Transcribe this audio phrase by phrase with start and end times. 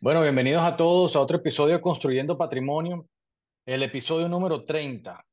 [0.00, 3.08] Bueno, bienvenidos a todos a otro episodio Construyendo Patrimonio,
[3.66, 5.26] el episodio número 30.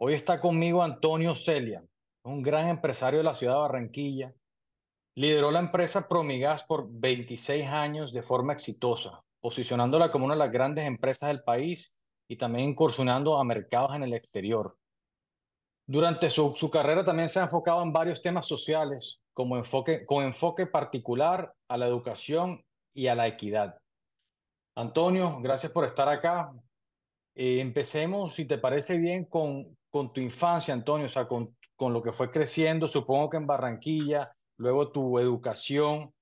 [0.00, 1.84] Hoy está conmigo Antonio Celia,
[2.24, 4.34] un gran empresario de la ciudad de Barranquilla.
[5.14, 10.50] Lideró la empresa Promigas por 26 años de forma exitosa, posicionándola como una de las
[10.50, 11.94] grandes empresas del país
[12.26, 14.76] y también incursionando a mercados en el exterior.
[15.86, 20.24] Durante su, su carrera también se ha enfocado en varios temas sociales, como enfoque, con
[20.24, 23.80] enfoque particular a la educación y a la equidad.
[24.80, 26.52] Antonio, gracias por estar acá.
[27.34, 32.12] Eh, empecemos, si te parece bien, con, tu infancia, Antonio, o sea, con, lo que
[32.12, 36.12] fue creciendo, supongo que en Barranquilla, luego tu educación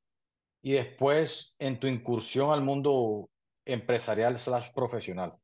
[0.62, 3.28] y después en tu incursión al mundo
[3.64, 5.34] empresarial slash profesional.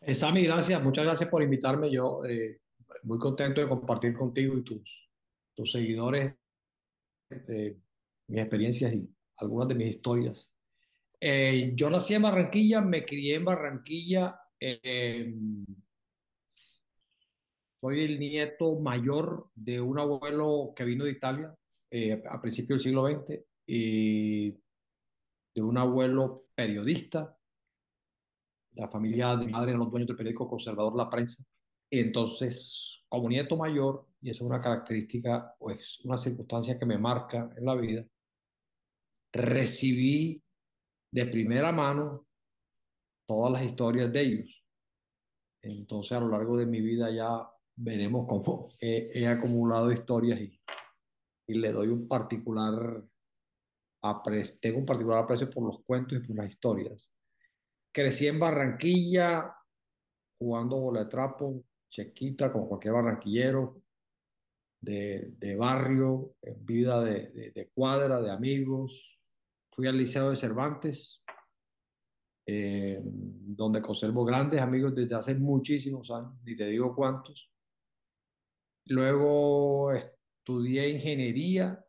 [0.00, 1.90] Eh, Sammy, gracias, muchas gracias por invitarme.
[1.90, 2.58] Yo eh,
[3.02, 5.10] muy contento de compartir contigo y tus,
[5.54, 6.34] tus seguidores
[7.30, 7.76] eh,
[8.26, 10.52] mis experiencias y algunas de mis historias.
[11.20, 14.40] Eh, yo nací en Barranquilla, me crié en Barranquilla.
[14.58, 15.34] eh,
[17.80, 21.54] soy el nieto mayor de un abuelo que vino de Italia
[21.90, 27.36] eh, a principios del siglo XX y de un abuelo periodista.
[28.74, 31.42] La familia de mi madre eran los dueños del periódico conservador La Prensa.
[31.90, 37.50] Entonces, como nieto mayor, y esa es una característica, pues una circunstancia que me marca
[37.56, 38.04] en la vida,
[39.32, 40.42] recibí
[41.12, 42.26] de primera mano
[43.26, 44.64] todas las historias de ellos.
[45.62, 50.60] Entonces, a lo largo de mi vida ya veremos cómo he, acumulado historias y,
[51.48, 53.04] y, le doy un particular
[54.02, 57.14] aprecio, tengo un particular aprecio por los cuentos y por las historias.
[57.92, 59.54] Crecí en Barranquilla
[60.38, 63.82] jugando bola de trapo, chequita, como cualquier barranquillero,
[64.80, 69.19] de, de barrio, en vida de, de, cuadra, de amigos.
[69.70, 71.24] Fui al Liceo de Cervantes,
[72.46, 77.50] eh, donde conservo grandes amigos desde hace muchísimos años, ni te digo cuántos.
[78.86, 81.84] Luego estudié ingeniería.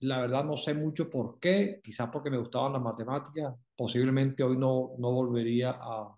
[0.00, 3.54] La verdad no sé mucho por qué, quizás porque me gustaban las matemáticas.
[3.74, 6.14] Posiblemente hoy no, no volvería a,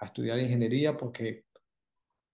[0.00, 1.46] estudiar ingeniería porque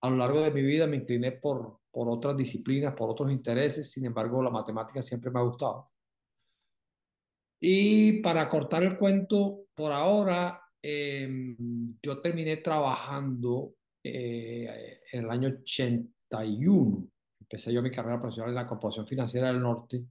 [0.00, 3.90] a lo largo de mi vida me incliné por, por otras disciplinas, por otros intereses.
[3.90, 5.91] Sin embargo, la matemática siempre me ha gustado.
[7.64, 11.54] Y para cortar el cuento, por ahora eh,
[12.02, 17.08] yo terminé trabajando eh, en el año 81.
[17.40, 20.04] Empecé yo mi carrera profesional en la Corporación Financiera del Norte,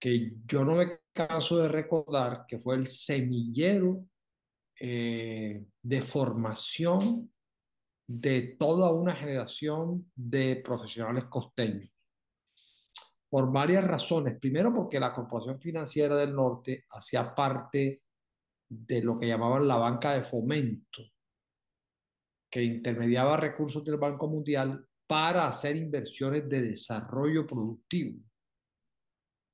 [0.00, 4.06] que yo no me canso de recordar que fue el semillero
[4.80, 7.30] eh, de formación
[8.08, 11.90] de toda una generación de profesionales costeños
[13.28, 14.38] por varias razones.
[14.40, 18.02] Primero, porque la Corporación Financiera del Norte hacía parte
[18.68, 21.02] de lo que llamaban la banca de fomento,
[22.50, 28.22] que intermediaba recursos del Banco Mundial para hacer inversiones de desarrollo productivo.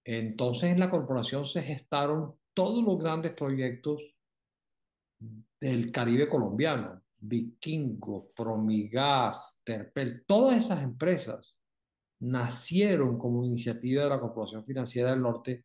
[0.05, 4.15] Entonces, en la corporación se gestaron todos los grandes proyectos
[5.61, 11.59] del Caribe colombiano, Vikingo, Promigas, Terpel, todas esas empresas
[12.25, 15.65] nacieron como iniciativa de la Corporación Financiera del Norte,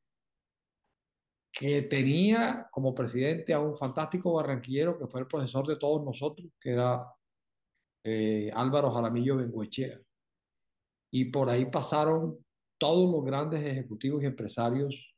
[1.52, 6.48] que tenía como presidente a un fantástico barranquillero que fue el profesor de todos nosotros,
[6.60, 7.06] que era
[8.04, 10.00] eh, Álvaro Jaramillo Benguechea.
[11.12, 12.38] Y por ahí pasaron
[12.78, 15.16] todos los grandes ejecutivos y empresarios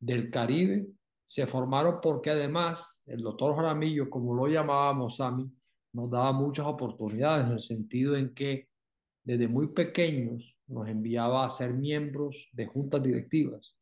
[0.00, 0.86] del Caribe,
[1.24, 5.50] se formaron porque además el doctor Jaramillo, como lo llamábamos a mí,
[5.92, 8.68] nos daba muchas oportunidades en el sentido en que
[9.28, 13.76] desde muy pequeños nos enviaba a ser miembros de juntas directivas.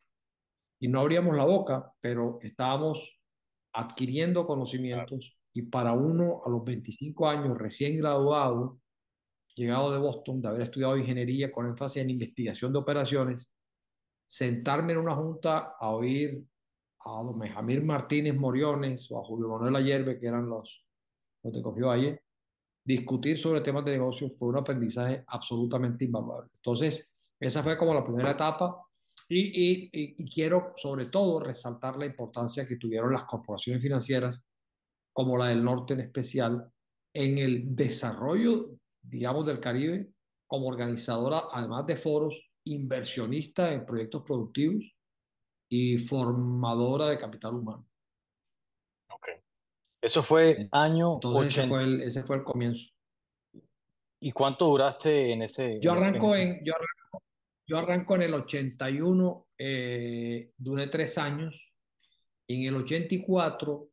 [0.81, 3.17] Y no abríamos la boca, pero estábamos
[3.73, 8.81] adquiriendo conocimientos y para uno a los 25 años recién graduado,
[9.55, 13.55] llegado de Boston, de haber estudiado ingeniería con énfasis en investigación de operaciones,
[14.27, 16.45] sentarme en una junta a oír
[17.05, 20.85] a don Benjamín Martínez Moriones o a Julio Manuel Ayerbe, que eran los,
[21.45, 22.21] los de Cofió ayer,
[22.87, 26.51] discutir sobre temas de negocio fue un aprendizaje absolutamente invaluable.
[26.55, 28.81] Entonces, esa fue como la primera etapa
[29.29, 34.45] y, quiero sobre todo resaltar la importancia que tuvieron las corporaciones financieras,
[35.13, 36.71] como la del norte en especial,
[37.13, 38.71] en el desarrollo,
[39.03, 40.13] digamos, del Caribe
[40.47, 44.85] como organizadora, además de foros, inversionista en proyectos productivos
[45.69, 47.85] y formadora de capital humano.
[50.07, 51.63] Eso fue año Entonces 80.
[51.63, 52.89] Ese fue, el, ese fue el comienzo.
[54.21, 55.81] ¿Y cuánto duraste en ese?
[55.83, 57.25] Yo arranco en, yo arranco,
[57.67, 61.77] yo arranco en el 81, eh, duré tres años
[62.47, 63.89] Y en el 84,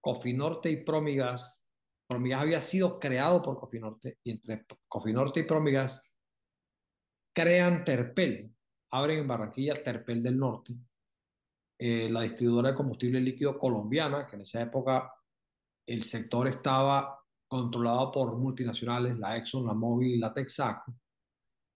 [0.00, 1.68] Cofinorte y Promigas,
[2.08, 6.02] Promigas había sido creado por Cofinorte, y entre Cofinorte y Promigas
[7.34, 8.50] crean Terpel,
[8.92, 10.74] abren en Barranquilla Terpel del Norte,
[11.78, 15.12] eh, la distribuidora de combustible líquido colombiana, que en esa época
[15.86, 20.94] el sector estaba controlado por multinacionales, la Exxon, la Mobil y la Texaco,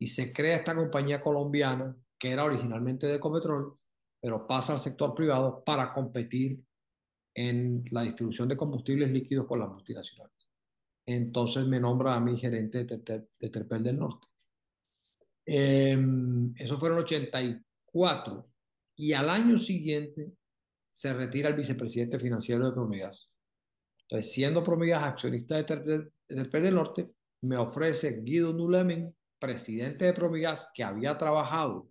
[0.00, 3.72] y se crea esta compañía colombiana que era originalmente de Ecopetrol,
[4.20, 6.60] pero pasa al sector privado para competir
[7.34, 10.48] en la distribución de combustibles líquidos con las multinacionales.
[11.06, 14.26] Entonces me nombra a mí gerente de, Terpel del Norte.
[15.46, 18.50] Em, eso fue en el 84
[18.96, 20.32] y al año siguiente
[20.90, 23.32] se retira el vicepresidente financiero de Promigas.
[24.08, 27.10] Entonces, siendo Promigas accionista de Terpel, del Norte,
[27.42, 31.90] me ofrece Guido Nulemen, presidente de Promigas, que había trabajado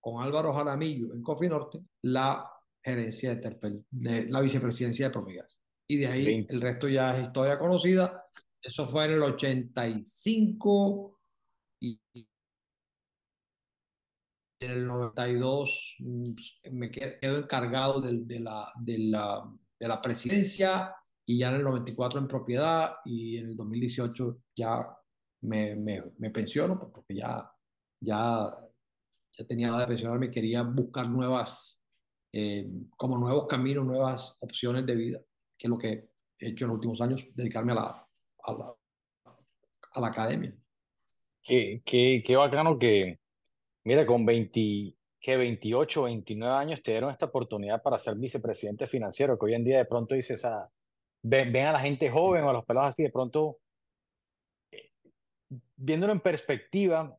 [0.00, 2.46] con Álvaro Jaramillo en Cofinorte, la
[2.82, 5.62] gerencia de Terpel, de la vicepresidencia de Promigas.
[5.88, 8.26] Y de ahí el resto ya es historia conocida.
[8.60, 11.20] Eso fue en el 85
[11.80, 11.98] y
[14.60, 16.32] en el 92 mm,
[16.72, 19.50] me quedo encargado de, de, la, de, la,
[19.80, 20.94] de la presidencia
[21.26, 24.86] y ya en el 94 en propiedad y en el 2018 ya
[25.42, 27.50] me, me, me pensiono porque ya,
[28.00, 28.56] ya,
[29.32, 31.82] ya tenía nada de pensionarme quería buscar nuevas,
[32.32, 35.20] eh, como nuevos caminos, nuevas opciones de vida,
[35.56, 38.08] que es lo que he hecho en los últimos años, dedicarme a la,
[38.44, 38.74] a la,
[39.92, 40.56] a la academia.
[41.42, 43.20] Qué, qué, qué bacano que,
[43.86, 49.38] Mira, con 20, que 28, 29 años te dieron esta oportunidad para ser vicepresidente financiero,
[49.38, 50.70] que hoy en día de pronto dices, o
[51.28, 53.58] sea, ven, a la gente joven o a los pelados así, de pronto,
[54.70, 54.90] eh,
[55.76, 57.16] viéndolo en perspectiva,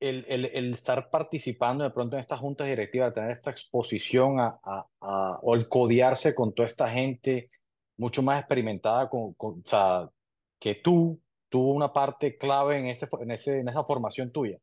[0.00, 4.58] el, el, el, estar participando de pronto en estas juntas directivas, tener esta exposición a,
[4.62, 7.48] a, a, o el codearse con toda esta gente
[7.96, 10.08] mucho más experimentada con, con, o sea,
[10.60, 14.58] que tú, tuvo una parte clave en, ese, en, ese, en esa formación tuya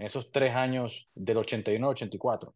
[0.00, 2.54] en esos tres años del 81 al 84.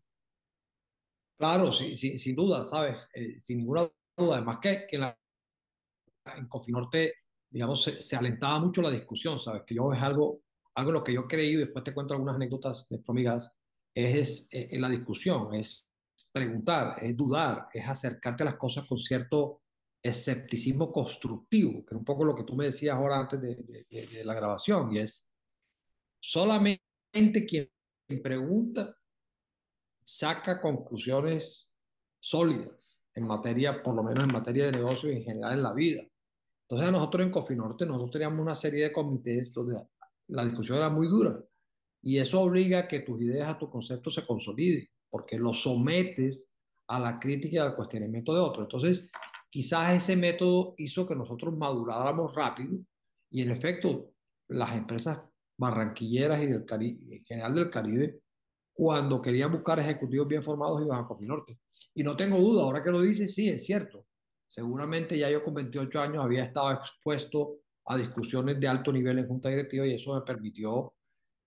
[1.38, 3.10] Claro, sí, sí, sin duda, ¿sabes?
[3.12, 4.36] Eh, sin ninguna duda.
[4.36, 5.18] Además que, que en, la,
[6.36, 7.14] en Cofinorte,
[7.50, 9.62] digamos, se, se, alentaba mucho la discusión, ¿sabes?
[9.66, 10.40] Que yo es algo,
[10.74, 13.52] algo en lo que yo creí, y después te cuento algunas anécdotas de promigas,
[13.94, 15.88] es, es, es en la discusión, es
[16.32, 19.62] preguntar, es dudar, es acercarte a las cosas con cierto
[20.02, 23.86] escepticismo constructivo, que es un poco lo que tú me decías ahora antes de, de,
[23.88, 25.30] de, de la grabación, y es
[26.20, 27.70] solamente quien
[28.22, 28.96] pregunta
[30.02, 31.72] saca conclusiones
[32.20, 35.72] sólidas en materia, por lo menos en materia de negocio y en general en la
[35.72, 36.02] vida.
[36.68, 39.78] Entonces nosotros en Cofinorte, nosotros teníamos una serie de comités donde
[40.28, 41.38] la discusión era muy dura
[42.02, 46.54] y eso obliga a que tus ideas, a tu concepto se consoliden, porque lo sometes
[46.86, 48.66] a la crítica y al cuestionamiento de otros.
[48.66, 49.10] Entonces,
[49.48, 52.78] quizás ese método hizo que nosotros maduráramos rápido
[53.30, 54.12] y en efecto
[54.48, 55.20] las empresas
[55.56, 58.20] barranquilleras y del Caribe, en general del Caribe,
[58.74, 61.58] cuando querían buscar ejecutivos bien formados iban a Cofinorte.
[61.94, 64.03] Y no tengo duda, ahora que lo dices, sí, es cierto.
[64.54, 67.56] Seguramente ya yo con 28 años había estado expuesto
[67.86, 70.94] a discusiones de alto nivel en junta directiva y eso me permitió,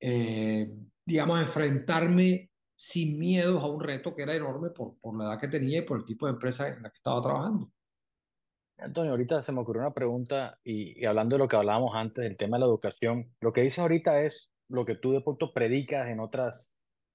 [0.02, 0.70] eh,
[1.06, 5.48] digamos, enfrentarme sin miedos a un reto que era enorme por, por la edad que
[5.48, 7.72] tenía y por el tipo de empresa en la que estaba trabajando.
[8.78, 12.26] Antonio, ahorita se me ocurrió una pregunta y, y, hablando de lo que hablábamos antes
[12.26, 15.54] del tema de la educación, lo que dices ahorita es lo que tú de pronto
[15.54, 16.74] predicas en otras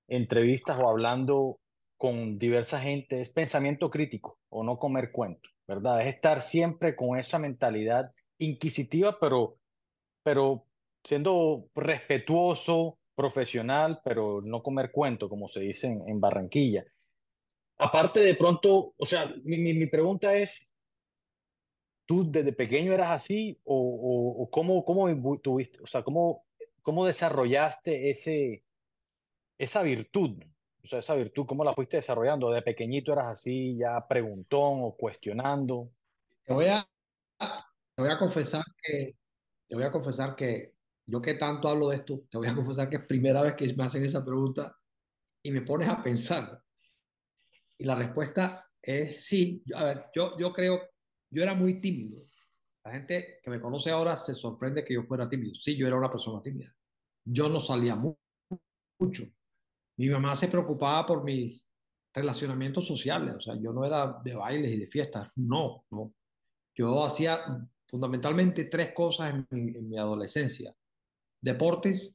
[0.09, 1.61] entrevistas o hablando
[1.99, 6.03] con diversa gente, es pensamiento crítico o no comer cuento, ¿verdad?
[6.03, 9.59] Es estar siempre con esa mentalidad inquisitiva, pero,
[10.23, 10.67] pero
[11.05, 16.85] siendo respetuoso, profesional, pero no comer cuento, como se dice en, Barranquilla.
[17.79, 20.67] Aparte de pronto, o sea, mi, mi, mi pregunta es,
[22.07, 26.45] ¿Tú desde pequeño eras así o, o, o cómo, cómo tuviste, o sea, cómo,
[26.83, 28.65] cómo desarrollaste ese,
[29.59, 30.43] esa virtud?
[30.85, 32.51] O sea, esa virtud, ¿cómo la fuiste desarrollando?
[32.51, 35.93] ¿De pequeñito eras así, ya preguntón o cuestionando?
[36.45, 36.85] Te voy a,
[37.39, 39.17] te voy a confesar que,
[39.69, 40.75] te voy a confesar que
[41.07, 43.73] yo que tanto hablo de esto, te voy a confesar que es primera vez que
[43.75, 44.77] me hacen esa pregunta
[45.43, 46.63] y me pones a pensar.
[47.79, 49.63] Y la respuesta es sí.
[49.75, 50.81] A ver, yo, yo creo
[51.33, 52.27] yo era muy tímido.
[52.85, 55.55] La gente que me conoce ahora se sorprende que yo fuera tímido.
[55.55, 56.71] Sí, yo era una persona tímida.
[57.25, 58.15] Yo no salía mu
[58.99, 59.25] mucho.
[60.03, 61.65] Mi mamá se preocupaba por mis
[62.13, 63.37] relacionamientos sociales.
[63.37, 65.31] O sea, yo no era de bailes y de fiestas.
[65.37, 66.13] No, no.
[66.75, 67.39] Yo hacía
[67.87, 70.75] fundamentalmente tres cosas en mi, en mi adolescencia.
[71.41, 72.13] Deportes,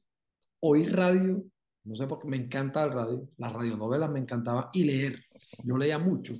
[0.63, 1.41] oír radio,
[1.86, 5.24] no sé por qué me encanta el radio, las radionovelas me encantaban y leer.
[5.63, 6.34] Yo leía mucho.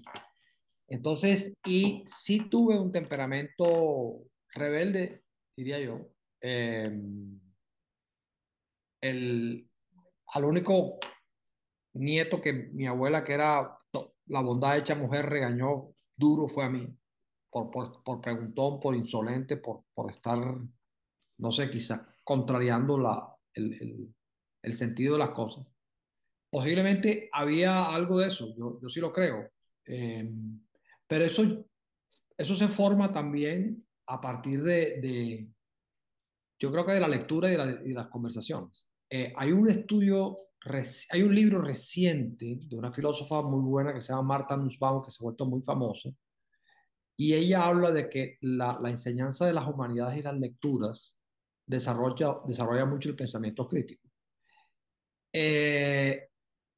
[0.90, 4.22] Entonces, y sí tuve un temperamento
[4.54, 5.24] rebelde,
[5.56, 6.10] diría yo.
[6.42, 6.84] Eh,
[9.00, 9.70] el,
[10.28, 11.00] al único
[11.98, 13.78] nieto que mi abuela, que era
[14.28, 16.88] la bondad hecha mujer, regañó duro fue a mí,
[17.50, 20.40] por, por, por preguntón, por insolente, por, por estar,
[21.38, 24.14] no sé, quizá contrariando la, el,
[24.62, 25.72] el, sentido de las cosas.
[26.50, 29.50] Posiblemente había algo de eso, yo, yo sí lo creo.
[29.86, 30.30] Eh,
[31.08, 31.66] pero eso,
[32.38, 35.50] eso se forma también a partir de, de
[36.60, 38.90] yo creo que de la lectura y de las conversaciones.
[39.10, 40.36] Eh, hay un estudio,
[41.10, 45.12] hay un libro reciente de una filósofa muy buena que se llama Marta Nussbaum, que
[45.12, 46.10] se ha vuelto muy famosa,
[47.16, 51.18] y ella habla de que la, la enseñanza de las humanidades y las lecturas
[51.66, 54.08] desarrolla, desarrolla mucho el pensamiento crítico.
[55.34, 56.30] Eh,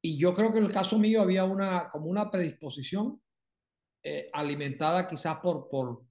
[0.01, 3.21] y yo creo que en el caso mío había una, como una predisposición
[4.01, 6.03] eh, alimentada quizás por, por,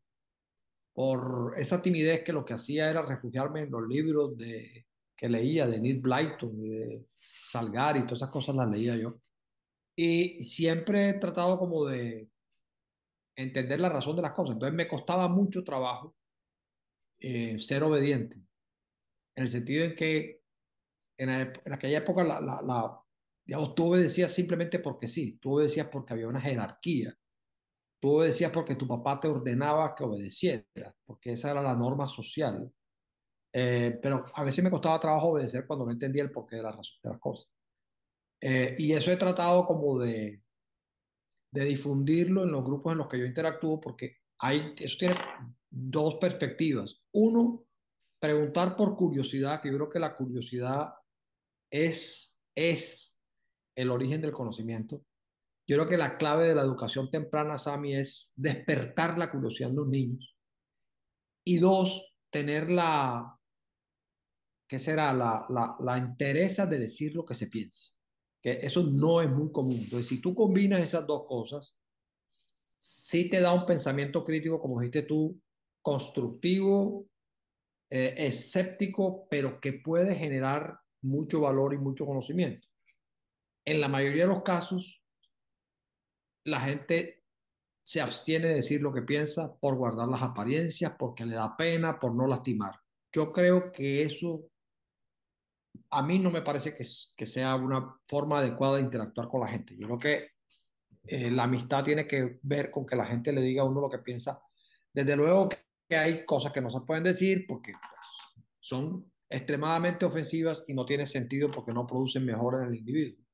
[0.93, 5.67] por esa timidez que lo que hacía era refugiarme en los libros de, que leía
[5.67, 7.07] de Neil Blyton y de
[7.51, 9.17] Salgari y todas esas cosas las leía yo.
[9.97, 12.31] Y siempre he tratado como de
[13.37, 14.55] entender la razón de las cosas.
[14.55, 16.15] Entonces me costaba mucho trabajo
[17.21, 18.37] eh, ser obediente,
[19.37, 20.43] en el sentido en que
[21.19, 23.01] en, en aquella época la, la, la,
[23.45, 27.15] digamos, tú obedecías simplemente porque sí, tú obedecías porque había una jerarquía
[28.01, 30.67] Tú obedecías porque tu papá te ordenaba que obedecieras,
[31.05, 32.73] porque esa era la norma social.
[33.53, 36.73] Eh, pero a veces me costaba trabajo obedecer cuando no entendía el porqué de, la
[36.73, 37.49] razón, de las cosas.
[38.41, 40.43] Eh, y eso he tratado como de,
[41.53, 45.15] de difundirlo en los grupos en los que yo interactúo, porque hay, eso tiene
[45.71, 47.03] dos perspectivas.
[47.13, 47.65] Uno,
[48.21, 50.93] preguntar por curiosidad, que yo creo que la curiosidad
[51.71, 53.19] es, es
[53.77, 55.05] el origen del conocimiento.
[55.67, 59.77] Yo creo que la clave de la educación temprana, Sami, es despertar la curiosidad en
[59.77, 60.35] los niños.
[61.45, 63.38] Y dos, tener la,
[64.69, 65.13] ¿qué será?
[65.13, 67.93] La, la, la interesa de decir lo que se piensa.
[68.41, 69.81] Que eso no es muy común.
[69.83, 71.81] Entonces, si tú combinas esas dos cosas,
[72.77, 75.41] sí te da un pensamiento crítico, como dijiste tú,
[75.83, 77.09] constructivo,
[77.91, 82.69] eh, escéptico, pero que puede generar mucho valor y mucho conocimiento.
[83.65, 85.03] En la mayoría de los casos,
[86.45, 87.25] la gente
[87.85, 91.99] se abstiene de decir lo que piensa por guardar las apariencias, porque le da pena,
[91.99, 92.75] por no lastimar.
[93.13, 94.51] Yo creo que eso
[95.91, 96.85] a mí no me parece que,
[97.17, 99.77] que sea una forma adecuada de interactuar con la gente.
[99.77, 100.31] Yo creo que
[101.07, 103.91] eh, la amistad tiene que ver con que la gente le diga a uno lo
[103.91, 104.41] que piensa.
[104.93, 110.65] Desde luego que hay cosas que no se pueden decir porque pues, son extremadamente ofensivas
[110.69, 113.25] y no tiene sentido porque no producen mejor en el individuo.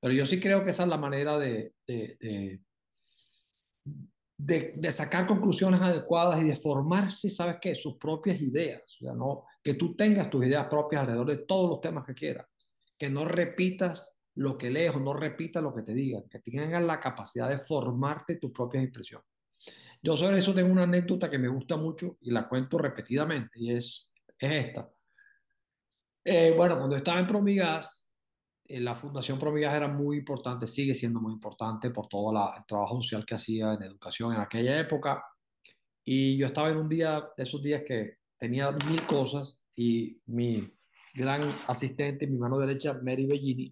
[0.00, 1.74] Pero yo sí creo que esa es la manera de,
[4.38, 7.74] de, sacar conclusiones adecuadas y de formarse, ¿sabes qué?
[7.74, 8.82] Sus propias ideas.
[9.00, 12.14] O sea, no, que tú tengas tus ideas propias alrededor de todos los temas que
[12.14, 12.46] quieras.
[12.96, 16.22] Que no repitas lo que lees o no repitas lo que te digan.
[16.30, 19.26] Que tengas la capacidad de formarte tus propias impresiones.
[20.00, 23.72] Yo sobre eso tengo una anécdota que me gusta mucho y la cuento repetidamente y
[23.72, 24.88] es, es esta.
[26.24, 28.07] Eh, bueno, cuando estaba en Promigas,
[28.68, 33.24] la Fundación Promigas era muy importante, sigue siendo muy importante por todo el trabajo social
[33.24, 35.24] que hacía en educación en aquella época.
[36.04, 40.70] Y yo estaba en un día de esos días que tenía mil cosas y mi
[41.14, 43.70] gran asistente, mi mano derecha, Mary Bellini,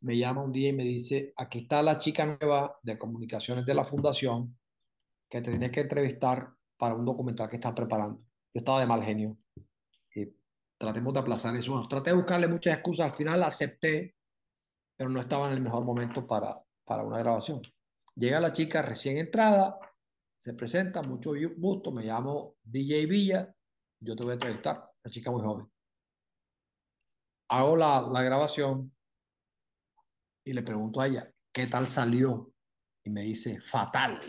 [0.00, 3.74] me llama un día y me dice, aquí está la chica nueva de comunicaciones de
[3.74, 4.58] la fundación
[5.28, 8.20] que te tienes que entrevistar para un documental que estás preparando.
[8.54, 9.36] Yo estaba de mal genio
[10.78, 11.72] tratemos de aplazar eso.
[11.72, 14.16] Bueno, traté de buscarle muchas excusas, al final acepté,
[14.96, 17.60] pero no estaba en el mejor momento para, para una grabación.
[18.14, 19.78] Llega la chica recién entrada,
[20.38, 23.54] se presenta, mucho gusto, me llamo DJ Villa,
[24.00, 25.70] yo te voy a entrevistar, la chica muy joven.
[27.48, 28.92] Hago la, la grabación
[30.44, 32.52] y le pregunto a ella, ¿qué tal salió?
[33.04, 34.20] Y me dice, fatal.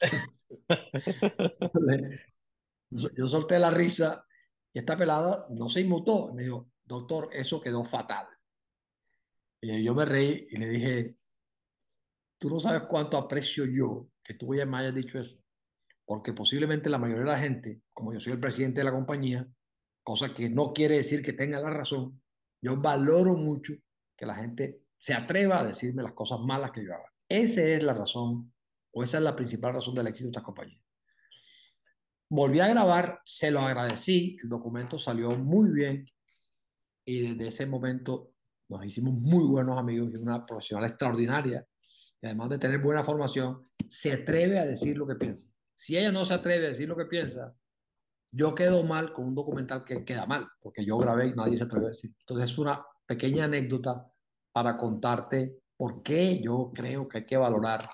[2.90, 4.26] yo solté la risa
[4.74, 6.34] y esta pelada no se inmutó.
[6.34, 8.26] Me dijo, doctor, eso quedó fatal.
[9.60, 11.16] Y yo me reí y le dije,
[12.38, 15.38] tú no sabes cuánto aprecio yo que tú ya me hayas dicho eso.
[16.04, 19.48] Porque posiblemente la mayoría de la gente, como yo soy el presidente de la compañía,
[20.02, 22.20] cosa que no quiere decir que tenga la razón,
[22.60, 23.74] yo valoro mucho
[24.16, 27.12] que la gente se atreva a decirme las cosas malas que yo haga.
[27.28, 28.52] Esa es la razón,
[28.90, 30.83] o esa es la principal razón del éxito de esta compañía.
[32.36, 36.04] Volví a grabar, se lo agradecí, el documento salió muy bien
[37.04, 38.32] y desde ese momento
[38.68, 41.64] nos hicimos muy buenos amigos y una profesional extraordinaria
[42.20, 45.46] y además de tener buena formación, se atreve a decir lo que piensa.
[45.76, 47.54] Si ella no se atreve a decir lo que piensa,
[48.32, 51.62] yo quedo mal con un documental que queda mal, porque yo grabé y nadie se
[51.62, 52.12] atrevió a decir.
[52.18, 54.10] Entonces es una pequeña anécdota
[54.50, 57.88] para contarte por qué yo creo que hay que valorar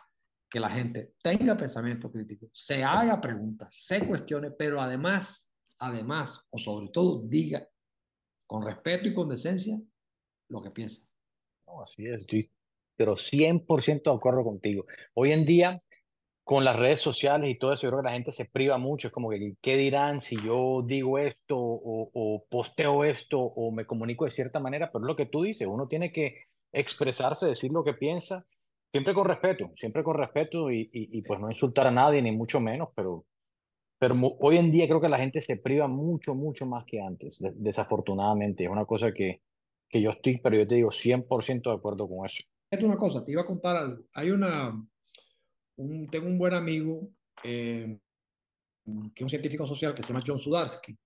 [0.51, 6.59] que la gente tenga pensamiento crítico, se haga preguntas, se cuestione, pero además, además, o
[6.59, 7.67] sobre todo, diga
[8.47, 9.81] con respeto y con decencia
[10.49, 11.09] lo que piensa.
[11.69, 12.27] No, así es,
[12.97, 14.87] pero 100% de acuerdo contigo.
[15.15, 15.81] Hoy en día,
[16.43, 19.07] con las redes sociales y todo eso, yo creo que la gente se priva mucho.
[19.07, 23.87] Es como que, ¿qué dirán si yo digo esto o, o posteo esto o me
[23.87, 24.91] comunico de cierta manera?
[24.91, 28.45] Pero lo que tú dices, uno tiene que expresarse, decir lo que piensa,
[28.93, 32.89] siempre con respeto, siempre con respeto y, pues no insultar a nadie, ni mucho menos,
[32.95, 33.27] pero,
[33.99, 37.39] pero hoy en día creo que la gente se priva mucho, mucho más que antes,
[37.55, 38.65] desafortunadamente.
[38.65, 39.43] Es una cosa que,
[39.89, 42.43] que yo estoy, pero yo te digo 100% de acuerdo con eso.
[42.71, 44.05] Es una cosa, te iba a contar algo.
[44.15, 44.73] Hay una,
[45.77, 47.09] un, tengo un buen amigo
[47.43, 47.99] eh,
[48.85, 50.97] que es un científico social que se llama John Sudarsky.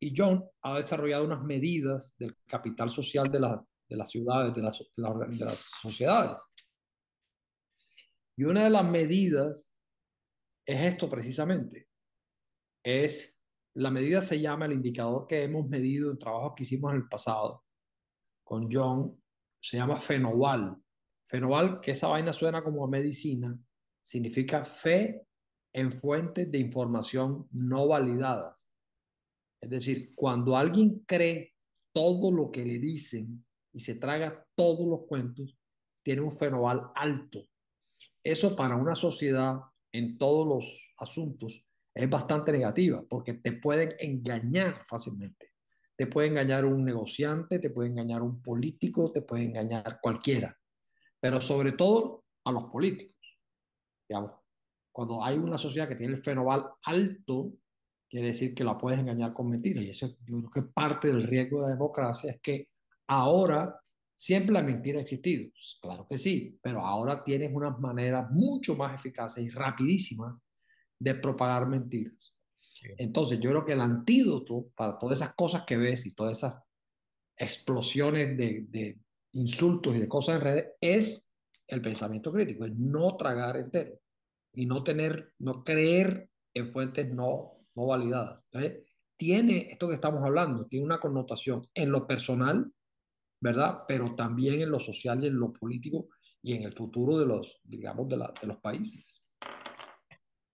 [0.00, 4.62] Y John ha desarrollado unas medidas del capital social de, la, de las ciudades, de
[4.62, 6.48] las, de, la, de las sociedades.
[8.38, 9.74] Y una de las medidas
[10.64, 11.88] es esto precisamente.
[12.84, 13.42] Es,
[13.74, 17.08] la medida se llama el indicador que hemos medido en trabajos que hicimos en el
[17.08, 17.64] pasado
[18.44, 19.20] con John,
[19.60, 20.80] se llama Fenoval.
[21.28, 23.58] Fenoval, que esa vaina suena como medicina,
[24.00, 25.26] significa fe
[25.72, 28.72] en fuentes de información no validadas.
[29.60, 31.56] Es decir, cuando alguien cree
[31.92, 35.58] todo lo que le dicen y se traga todos los cuentos,
[36.04, 37.44] tiene un fenoval alto.
[38.22, 39.56] Eso para una sociedad
[39.92, 45.54] en todos los asuntos es bastante negativa porque te pueden engañar fácilmente.
[45.96, 50.56] Te puede engañar un negociante, te puede engañar un político, te puede engañar cualquiera,
[51.20, 53.16] pero sobre todo a los políticos.
[54.08, 54.32] Digamos,
[54.92, 57.52] cuando hay una sociedad que tiene el fenoval alto,
[58.08, 59.84] quiere decir que la puedes engañar con mentiras.
[59.84, 62.68] Y eso yo creo que parte del riesgo de la democracia es que
[63.08, 63.80] ahora
[64.18, 65.50] siempre la mentira ha existido.
[65.80, 70.34] Claro que sí, pero ahora tienes unas maneras mucho más eficaces y rapidísimas
[70.98, 72.34] de propagar mentiras.
[72.56, 72.88] Sí.
[72.98, 76.56] Entonces, yo creo que el antídoto para todas esas cosas que ves y todas esas
[77.36, 78.98] explosiones de, de
[79.32, 81.32] insultos y de cosas en redes es
[81.68, 84.00] el pensamiento crítico, es no tragar entero
[84.52, 88.48] y no tener, no creer en fuentes no, no validadas.
[88.50, 88.82] Entonces,
[89.16, 92.72] tiene esto que estamos hablando, tiene una connotación en lo personal,
[93.40, 93.84] ¿verdad?
[93.86, 96.08] Pero también en lo social y en lo político
[96.42, 99.24] y en el futuro de los, digamos, de, la, de los países.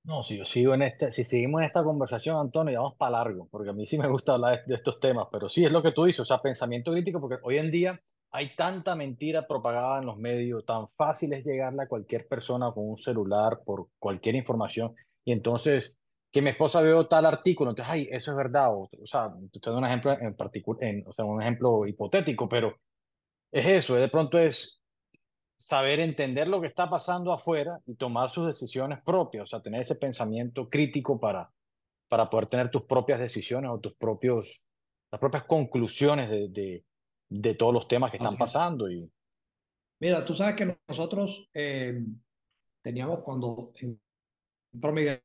[0.05, 3.49] No, si yo sigo en este, si seguimos en esta conversación, Antonio, vamos para largo,
[3.51, 5.83] porque a mí sí me gusta hablar de, de, estos temas, pero sí es lo
[5.83, 10.01] que tú dices, o sea, pensamiento crítico, porque hoy en día hay tanta mentira propagada
[10.01, 14.35] en los medios, tan fácil es llegarle a cualquier persona con un celular por cualquier
[14.35, 14.95] información,
[15.25, 15.99] y entonces
[16.35, 19.71] que mi esposa veo tal artículo, entonces, ay, eso es verdad, o, o sea, te
[19.71, 22.77] doy un ejemplo en particular, o sea, un ejemplo hipotético, pero
[23.53, 24.83] es eso, de pronto es
[25.57, 29.83] saber entender lo que está pasando afuera y tomar sus decisiones propias, o sea, tener
[29.83, 31.53] ese pensamiento crítico para,
[32.09, 34.65] para poder tener tus propias decisiones o tus propios,
[35.13, 36.85] las propias conclusiones de, de,
[37.29, 38.91] de todos los temas que están Así pasando.
[38.91, 39.09] Y...
[40.01, 41.97] Mira, tú sabes que nosotros eh,
[42.83, 43.73] teníamos cuando
[44.73, 45.23] entró Miguel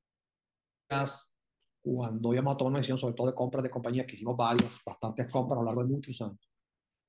[1.82, 4.80] cuando íbamos a tomar una decisión, sobre todo de compras de compañías, que hicimos varias,
[4.86, 6.52] bastantes compras a lo largo de muchos años,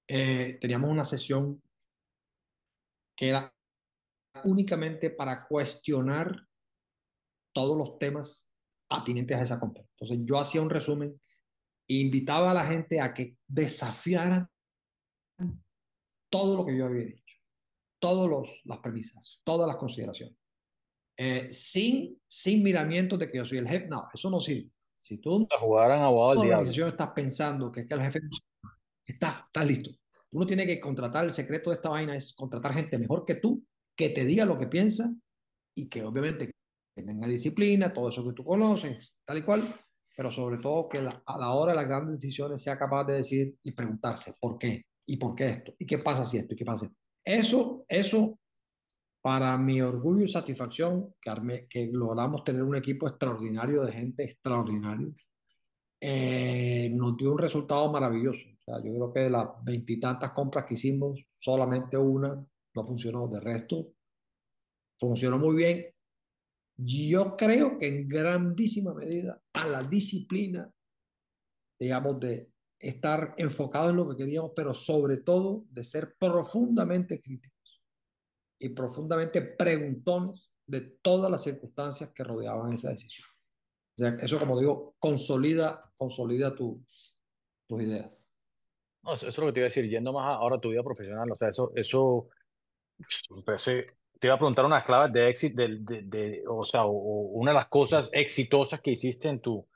[0.08, 1.62] eh, teníamos una sesión
[3.16, 3.54] que era
[4.44, 6.46] únicamente para cuestionar
[7.52, 8.52] todos los temas
[8.90, 9.84] atinentes a esa compra.
[9.98, 11.20] Entonces yo hacía un resumen
[11.88, 14.48] e invitaba a la gente a que desafiaran
[16.30, 17.36] todo lo que yo había dicho,
[17.98, 20.36] todas las premisas, todas las consideraciones,
[21.22, 23.86] eh, sin, sin miramientos de que yo soy el jefe.
[23.88, 24.70] No, eso no sirve.
[24.94, 28.20] Si tú jugaran abogado la organización estás pensando que es que el jefe
[29.04, 29.90] está, está listo.
[30.30, 33.34] Tú no tienes que contratar, el secreto de esta vaina es contratar gente mejor que
[33.34, 33.62] tú,
[33.94, 35.14] que te diga lo que piensa
[35.74, 36.52] y que obviamente
[36.94, 39.62] tenga disciplina, todo eso que tú conoces, tal y cual,
[40.16, 43.14] pero sobre todo que la, a la hora de las grandes decisiones sea capaz de
[43.14, 46.56] decir y preguntarse por qué, y por qué esto, y qué pasa si esto, y
[46.56, 46.90] qué pasa.
[47.22, 48.38] Eso, eso,
[49.22, 54.24] para mi orgullo y satisfacción, que, arme, que logramos tener un equipo extraordinario de gente
[54.24, 55.08] extraordinaria,
[56.00, 58.48] eh, nos dio un resultado maravilloso.
[58.48, 62.34] O sea, yo creo que de las veintitantas compras que hicimos, solamente una
[62.74, 63.28] no funcionó.
[63.28, 63.92] De resto,
[64.98, 65.86] funcionó muy bien.
[66.76, 70.72] Yo creo que en grandísima medida a la disciplina,
[71.78, 77.59] digamos, de estar enfocado en lo que queríamos, pero sobre todo de ser profundamente críticos.
[78.60, 83.26] Y profundamente preguntones de todas las circunstancias que rodeaban esa decisión.
[83.96, 86.84] O sea, eso, como digo, consolida, consolida tu,
[87.66, 88.28] tus ideas.
[89.02, 90.82] No, eso es lo que te iba a decir, yendo más ahora a tu vida
[90.82, 92.28] profesional, o sea, eso, eso,
[94.18, 97.52] te iba a preguntar unas claves de éxito, de, de, de, o sea, o, una
[97.52, 99.66] de las cosas exitosas que hiciste en tu,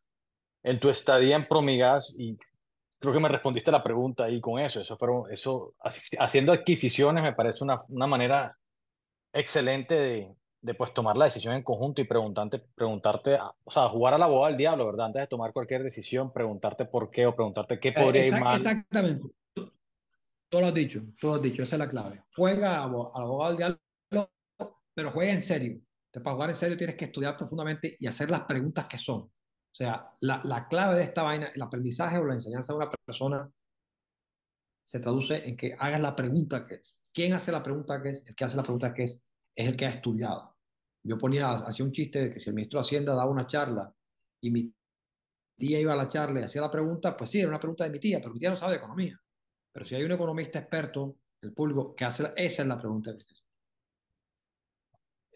[0.63, 2.37] en tu estadía en Promigas y
[2.99, 5.75] creo que me respondiste la pregunta ahí con eso, eso fueron, eso,
[6.19, 8.59] haciendo adquisiciones me parece una, una manera
[9.35, 14.15] excelente de, de pues tomar la decisión en conjunto y preguntarte, preguntarte, o sea, jugar
[14.15, 15.07] al abogado del diablo, ¿verdad?
[15.07, 18.57] Antes de tomar cualquier decisión, preguntarte por qué o preguntarte qué podría ir mal.
[18.57, 19.29] Exactamente.
[19.53, 22.25] Tú, lo has dicho, tú lo has dicho, esa es la clave.
[22.35, 24.31] Juega al abogado del diablo,
[24.95, 25.83] pero juega en serio.
[26.11, 29.21] Para jugar en serio tienes que estudiar profundamente y hacer las preguntas que son.
[29.21, 32.91] O sea, la, la clave de esta vaina, el aprendizaje o la enseñanza de una
[33.05, 33.51] persona
[34.83, 37.03] se traduce en que hagas la pregunta que es.
[37.15, 38.27] ¿Quién hace la pregunta que es?
[38.27, 40.57] El que hace la pregunta que es es el que ha estudiado.
[41.05, 43.95] Yo ponía, hacía un chiste de que si el ministro de Hacienda daba una charla
[44.41, 44.75] y mi
[45.57, 47.91] tía iba a la charla y hacía la pregunta, pues sí, era una pregunta de
[47.91, 49.21] mi tía, pero mi tía no sabe de economía.
[49.73, 53.25] Pero si hay un economista experto, el público, que hace, esa es la pregunta que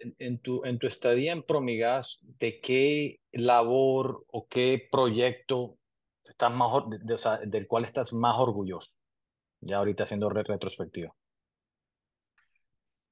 [0.01, 5.79] en, en, tu, en tu estadía en Promigas, ¿de qué labor o qué proyecto
[6.25, 8.93] estás más, de, o sea, del cual estás más orgulloso?
[9.61, 11.15] Ya ahorita haciendo retrospectiva.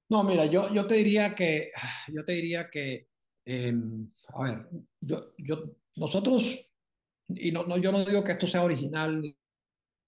[0.09, 1.73] No, mira, yo, yo te diría que,
[2.13, 3.09] yo te diría que,
[3.45, 4.69] em, a ver,
[5.01, 6.69] yo, yo, nosotros,
[7.29, 9.37] y no, no, yo no digo que esto sea original ni,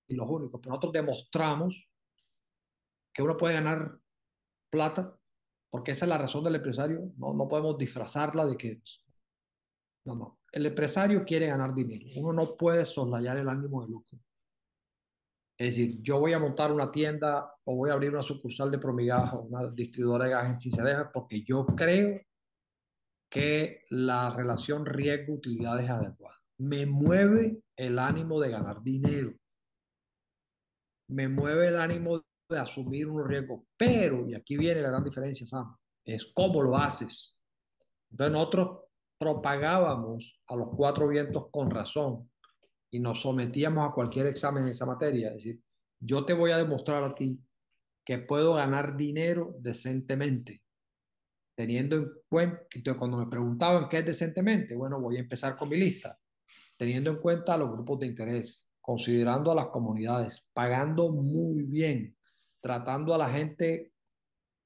[0.08, 1.86] los únicos, pero nosotros demostramos
[3.12, 3.98] que uno puede ganar
[4.70, 5.18] plata,
[5.70, 8.80] porque esa es la razón del empresario, no, no podemos disfrazarla de que,
[10.04, 14.18] no, no, el empresario quiere ganar dinero, uno no puede soslayar el ánimo de lucro.
[15.58, 18.78] Es decir, yo voy a montar una tienda o voy a abrir una sucursal de
[18.78, 22.20] Promigas o una distribuidora de gas en Cinceleja porque yo creo
[23.28, 26.38] que la relación riesgo-utilidad es adecuada.
[26.60, 29.34] Me mueve el ánimo de ganar dinero.
[31.10, 33.66] Me mueve el ánimo de asumir un riesgo.
[33.76, 37.42] Pero, y aquí viene la gran diferencia, Sam, es cómo lo haces.
[38.12, 38.78] Entonces nosotros
[39.18, 42.30] propagábamos a los cuatro vientos con razón
[42.90, 45.28] y nos sometíamos a cualquier examen en esa materia.
[45.28, 45.60] Es decir,
[46.00, 47.38] yo te voy a demostrar a ti
[48.04, 50.62] que puedo ganar dinero decentemente,
[51.54, 55.76] teniendo en cuenta, cuando me preguntaban qué es decentemente, bueno, voy a empezar con mi
[55.76, 56.18] lista,
[56.76, 62.16] teniendo en cuenta los grupos de interés, considerando a las comunidades, pagando muy bien,
[62.60, 63.92] tratando a la gente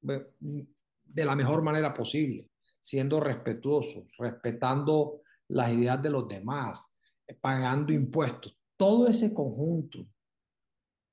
[0.01, 2.49] de la mejor manera posible,
[2.81, 6.92] siendo respetuosos, respetando las ideas de los demás,
[7.41, 8.57] pagando impuestos.
[8.77, 10.07] Todo ese conjunto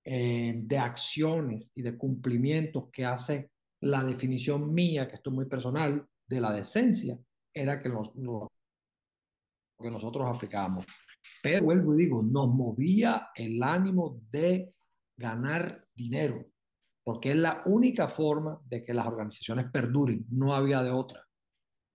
[0.04, 5.46] eh, de acciones y de cumplimientos que hace la definición mía, que esto es muy
[5.46, 7.18] personal, de la decencia,
[7.54, 8.48] era que, lo
[9.80, 10.86] que nosotros aplicábamos.
[11.42, 14.74] Pero vuelvo y digo, nos movía el ánimo de
[15.18, 16.46] ganar dinero,
[17.04, 21.26] porque es la única forma de que las organizaciones perduren, no había de otra.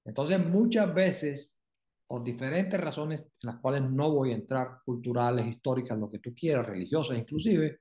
[0.05, 1.59] Entonces, muchas veces
[2.07, 6.35] por diferentes razones en las cuales no voy a entrar, culturales, históricas, lo que tú
[6.35, 7.81] quieras, religiosas inclusive,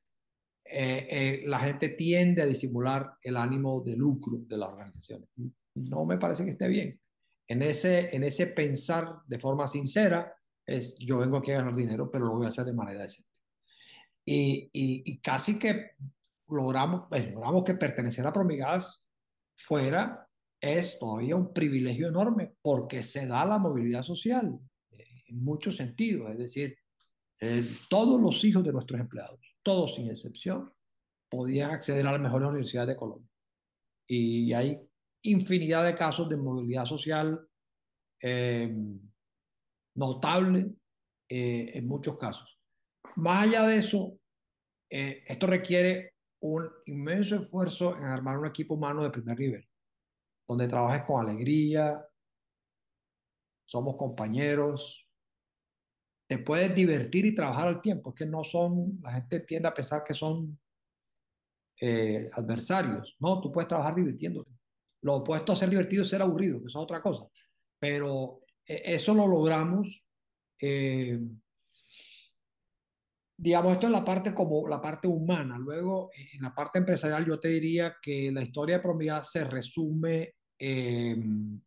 [0.65, 5.29] eh, eh, la gente tiende a disimular el ánimo de lucro de las organizaciones.
[5.75, 6.99] No me parece que esté bien.
[7.47, 10.33] En ese, en ese pensar de forma sincera,
[10.65, 13.29] es yo vengo aquí a ganar dinero, pero lo voy a hacer de manera decente.
[14.25, 15.91] Y, y, y casi que
[16.47, 19.03] logramos, pues, logramos que pertenecer a Promigas
[19.57, 20.29] fuera
[20.63, 24.57] es todavía un privilegio enorme porque se da la movilidad social
[24.91, 26.31] eh, en muchos sentidos.
[26.31, 26.77] Es decir,
[27.41, 30.71] eh, todos los hijos de nuestros empleados, todos sin excepción,
[31.29, 33.29] podían acceder a la mejor universidad de Colombia.
[34.07, 34.79] Y hay
[35.23, 37.45] infinidad de casos de movilidad social
[38.21, 38.73] eh,
[39.95, 40.73] notable
[41.35, 42.59] en muchos casos.
[43.15, 44.19] Más allá de eso,
[44.87, 49.67] esto requiere un inmenso esfuerzo en armar un equipo humano de primer nivel
[50.47, 52.05] donde trabajes con alegría,
[53.63, 55.07] somos compañeros,
[56.27, 59.73] te puedes divertir y trabajar al tiempo, es que no son, la gente tiende a
[59.73, 60.59] pensar que son
[61.79, 64.51] eh, adversarios, no, tú puedes trabajar divirtiéndote.
[65.01, 67.27] Lo opuesto a ser divertido es ser aburrido, que es otra cosa,
[67.79, 70.05] pero eh, eso lo logramos.
[70.59, 71.19] Eh,
[73.37, 75.57] digamos, esto es la parte como la parte humana.
[75.57, 80.35] Luego, en la parte empresarial, yo te diría que la historia de Promigas se resume
[80.59, 81.63] en,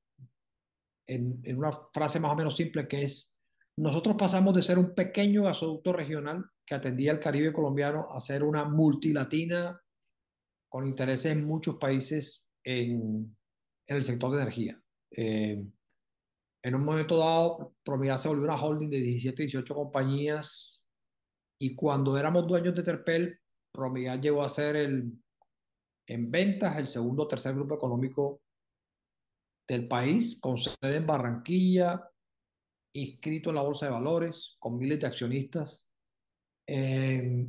[1.07, 3.33] en, una frase más o menos simple que es,
[3.79, 8.43] nosotros pasamos de ser un pequeño gasoducto regional que atendía el Caribe colombiano a ser
[8.43, 9.81] una multilatina
[10.69, 13.37] con intereses en muchos países en,
[13.87, 14.81] en el sector de energía.
[15.11, 15.65] Eh,
[16.63, 20.86] en un momento dado, Promigas se volvió una holding de 17, 18 compañías
[21.59, 23.41] y cuando éramos dueños de Terpel,
[23.73, 25.13] Promigas llegó a ser el,
[26.07, 28.41] en ventas el segundo o tercer grupo económico
[29.69, 32.09] del país, con sede en Barranquilla,
[32.95, 35.91] inscrito en la Bolsa de Valores, con miles de accionistas.
[36.67, 37.47] Eh,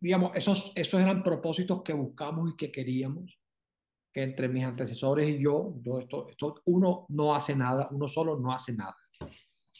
[0.00, 3.38] digamos, esos, esos eran propósitos que buscamos y que queríamos,
[4.12, 8.52] que entre mis antecesores y yo, esto, esto, uno no hace nada, uno solo no
[8.52, 8.96] hace nada.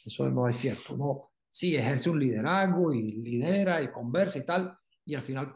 [0.05, 0.93] Eso no es cierto.
[0.93, 5.55] Uno sí ejerce un liderazgo y lidera y conversa y tal, y al final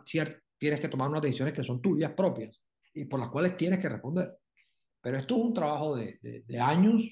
[0.57, 3.87] tienes que tomar unas decisiones que son tuyas propias y por las cuales tienes que
[3.87, 4.35] responder.
[4.99, 6.19] Pero esto es un trabajo de,
[6.59, 7.03] años,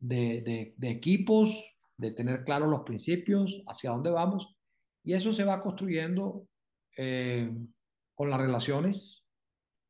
[0.00, 4.56] de, de, equipos, de tener claros los principios, hacia dónde vamos,
[5.04, 6.48] y eso se va construyendo
[6.96, 7.48] eh,
[8.16, 9.24] con las relaciones,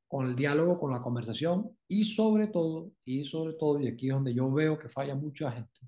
[0.08, 4.12] con el diálogo, con la conversación, y sobre todo, y sobre todo, y aquí es
[4.12, 5.80] donde yo veo que falla mucha gente,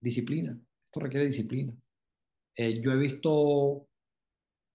[0.00, 0.58] disciplina.
[0.88, 1.74] Esto requiere disciplina.
[2.56, 3.88] Eh, yo he visto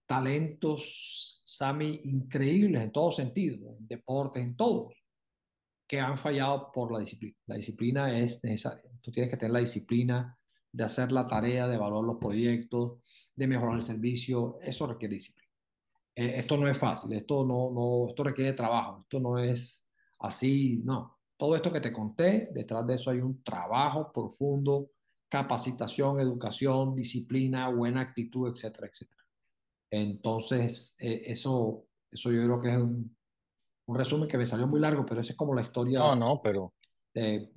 [0.06, 4.94] talentos, Sami, increíbles en todos sentidos, en deportes, en todos,
[5.88, 7.36] que han fallado por la disciplina.
[7.46, 8.88] La disciplina es necesaria.
[9.00, 10.38] Tú tienes que tener la disciplina
[10.70, 13.00] de hacer la tarea, de evaluar los proyectos,
[13.34, 14.60] de mejorar el servicio.
[14.62, 15.50] Eso requiere disciplina.
[16.14, 19.84] Eh, esto no es fácil, esto, no, no, esto requiere trabajo, esto no es
[20.20, 21.18] así, no.
[21.36, 24.92] Todo esto que te conté, detrás de eso hay un trabajo profundo,
[25.34, 29.24] capacitación, educación, disciplina, buena actitud, etcétera, etcétera.
[29.90, 33.16] Entonces, eh, eso, eso yo creo que es un,
[33.86, 35.98] un, resumen que me salió muy largo, pero esa es como la historia.
[35.98, 36.72] No, no, pero.
[37.12, 37.50] De...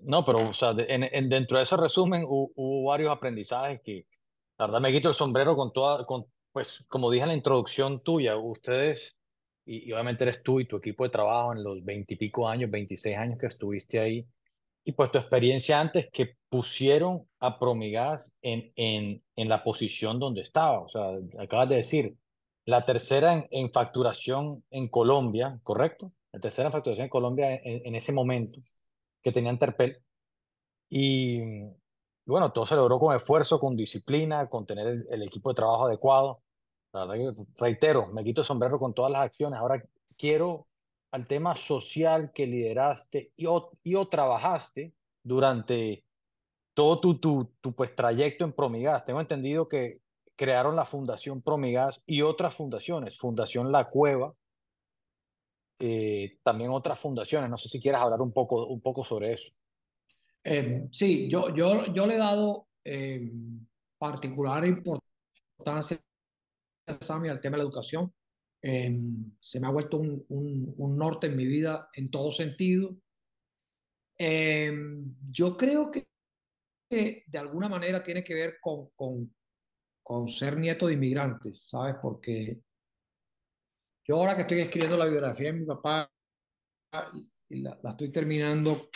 [0.00, 3.80] no, pero, o sea, de, en, en, dentro de ese resumen hubo, hubo, varios aprendizajes
[3.80, 4.04] que,
[4.58, 8.04] la verdad, me quito el sombrero con toda, con, pues, como dije en la introducción
[8.04, 9.16] tuya, ustedes,
[9.64, 13.16] y, y obviamente eres tú y tu equipo de trabajo en los veintipico años, 26
[13.16, 14.28] años que estuviste ahí,
[14.84, 20.42] y pues tu experiencia antes que pusieron a Promigas en, en, en la posición donde
[20.42, 20.80] estaba.
[20.80, 22.16] O sea, acabas de decir,
[22.66, 26.12] la tercera en, facturación en Colombia, ¿correcto?
[26.32, 28.60] La tercera en facturación en Colombia en, ese momento
[29.22, 30.02] que tenían Terpel.
[30.88, 31.40] Y
[32.26, 36.42] bueno, todo se logró con esfuerzo, con disciplina, con tener el, equipo de trabajo adecuado.
[36.92, 39.58] La verdad que, reitero, me quito sombrero con todas las acciones.
[39.58, 39.82] Ahora
[40.16, 40.66] quiero
[41.14, 46.04] al tema social que lideraste y o, y o trabajaste durante
[46.74, 49.04] todo tu, tu, tu pues, trayecto en Promigas.
[49.04, 50.00] Tengo entendido que
[50.34, 54.34] crearon la Fundación Promigas y otras fundaciones, Fundación La Cueva,
[55.78, 57.48] eh, también otras fundaciones.
[57.48, 59.52] No sé si quieras hablar un poco, un poco sobre eso.
[60.42, 63.30] Eh, sí, yo, yo, yo le he dado eh,
[63.98, 65.96] particular importancia,
[66.88, 68.12] al tema de la educación.
[68.66, 68.98] Eh,
[69.40, 72.96] se me ha vuelto un, norte en mi vida en todo sentido.
[74.18, 74.72] Eh,
[75.30, 76.06] yo creo que,
[76.88, 79.30] de alguna manera tiene que ver con,
[80.28, 81.96] ser nieto de inmigrantes, ¿sabes?
[82.00, 82.62] Porque
[84.08, 86.10] yo ahora que estoy escribiendo la biografía de mi papá,
[86.90, 88.88] la, la estoy terminando,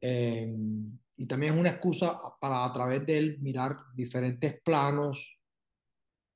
[0.00, 0.54] eh,
[1.16, 5.37] y también es una excusa para a través de él mirar diferentes planos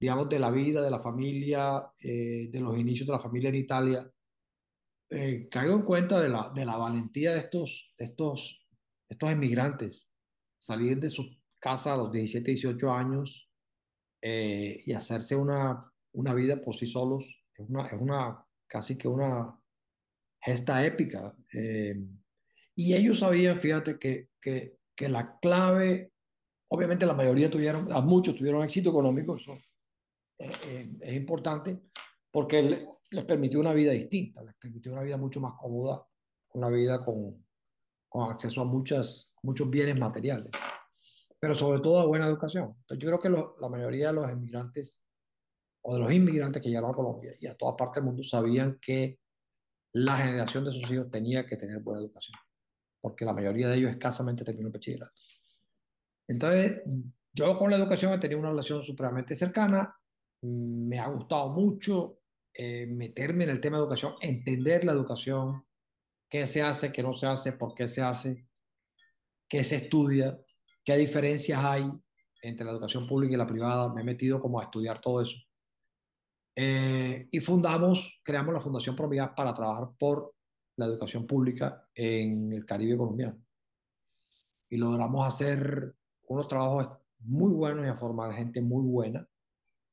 [0.02, 3.54] digamos, de la vida, de la familia, eh, de los inicios de la familia en
[3.54, 4.12] Italia,
[5.08, 8.66] eh, caigo en cuenta de la, de la valentía de estos, de estos,
[9.08, 10.10] de estos emigrantes,
[10.58, 11.24] salir de su
[11.60, 13.48] casa a los 17, 18 años
[14.20, 15.78] eh, y hacerse una,
[16.14, 19.56] una vida por sí solos, es una, es una casi que una
[20.40, 21.32] gesta épica.
[21.52, 21.94] Eh,
[22.74, 26.10] y ellos sabían, fíjate, que, que, que la clave,
[26.72, 29.56] obviamente la mayoría tuvieron, a muchos tuvieron éxito económico, eso
[31.00, 31.80] es importante
[32.30, 36.06] porque les permitió una vida distinta, les permitió una vida mucho más cómoda,
[36.54, 37.44] una vida con,
[38.08, 40.50] con acceso a muchas, muchos bienes materiales,
[41.38, 42.74] pero sobre todo a buena educación.
[42.80, 45.06] Entonces yo creo que lo, la mayoría de los inmigrantes
[45.82, 48.78] o de los inmigrantes que llegaron a Colombia y a toda parte del mundo sabían
[48.80, 49.18] que
[49.92, 52.38] la generación de sus hijos tenía que tener buena educación,
[53.00, 55.12] porque la mayoría de ellos escasamente terminó el bachillerato.
[56.28, 56.82] Entonces,
[57.34, 59.94] yo con la educación he tenido una relación supremamente cercana
[60.42, 62.18] me ha gustado mucho
[62.54, 65.64] eh, meterme en el tema de educación, entender la educación,
[66.28, 68.46] qué se hace, qué no se hace, por qué se hace,
[69.48, 70.38] qué se estudia,
[70.84, 71.90] qué diferencias hay
[72.42, 73.92] entre la educación pública y la privada.
[73.94, 75.36] Me he metido como a estudiar todo eso.
[76.54, 80.34] Eh, y fundamos, creamos la Fundación Promigas para trabajar por
[80.76, 83.42] la educación pública en el Caribe colombiano.
[84.68, 85.94] Y logramos hacer
[86.26, 89.26] unos trabajos muy buenos y a formar gente muy buena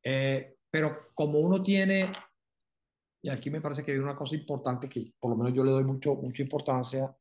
[0.03, 2.11] eh, pero como uno tiene
[3.21, 5.71] Y aquí me parece que hay una cosa importante que por lo menos yo le
[5.71, 7.15] doy mucho, mucha importancia.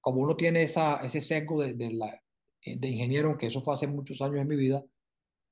[0.00, 2.22] Como uno tiene esa, ese sesgo de, de, la,
[2.64, 4.82] de ingeniero, que eso fue hace muchos años en mi vida,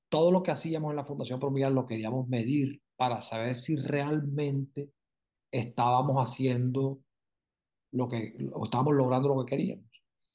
[0.08, 4.90] todo lo que hacíamos en la Fundación Promial lo queríamos medir para saber si realmente
[5.50, 7.00] estábamos haciendo
[7.92, 9.84] lo que, o estábamos logrando lo que queríamos.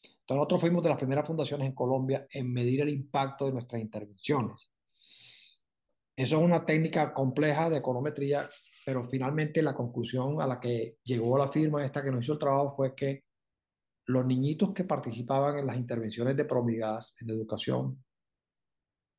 [0.03, 3.81] Entonces nosotros fuimos de las primeras fundaciones en Colombia en medir el impacto de nuestras
[3.81, 4.70] intervenciones.
[6.15, 8.49] Eso es una técnica compleja de econometría,
[8.85, 12.39] pero finalmente la conclusión a la que llegó la firma esta que nos hizo el
[12.39, 13.23] trabajo fue que
[14.07, 18.03] los niñitos que participaban en las intervenciones de Promigas en educación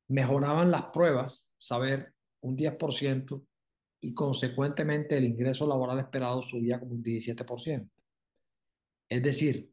[0.09, 3.43] mejoraban las pruebas, saber un 10%,
[4.01, 7.89] y consecuentemente el ingreso laboral esperado subía como un 17%.
[9.09, 9.71] Es decir,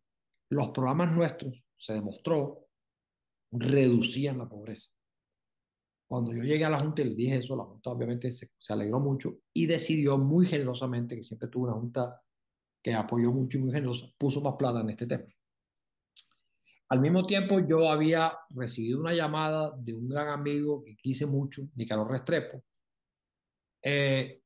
[0.51, 2.69] los programas nuestros, se demostró,
[3.51, 4.91] reducían la pobreza.
[6.11, 8.99] Cuando yo llegué a la Junta y le dije eso, la Junta obviamente se, alegró
[8.99, 12.21] mucho y decidió muy generosamente, que siempre tuvo una Junta
[12.83, 15.27] que apoyó mucho y muy generosa, puso más plata en este tema.
[16.89, 21.63] Al mismo tiempo, yo había recibido una llamada de un gran amigo que quise mucho,
[21.77, 22.61] Nicanor Restrepo,
[23.81, 24.43] eh,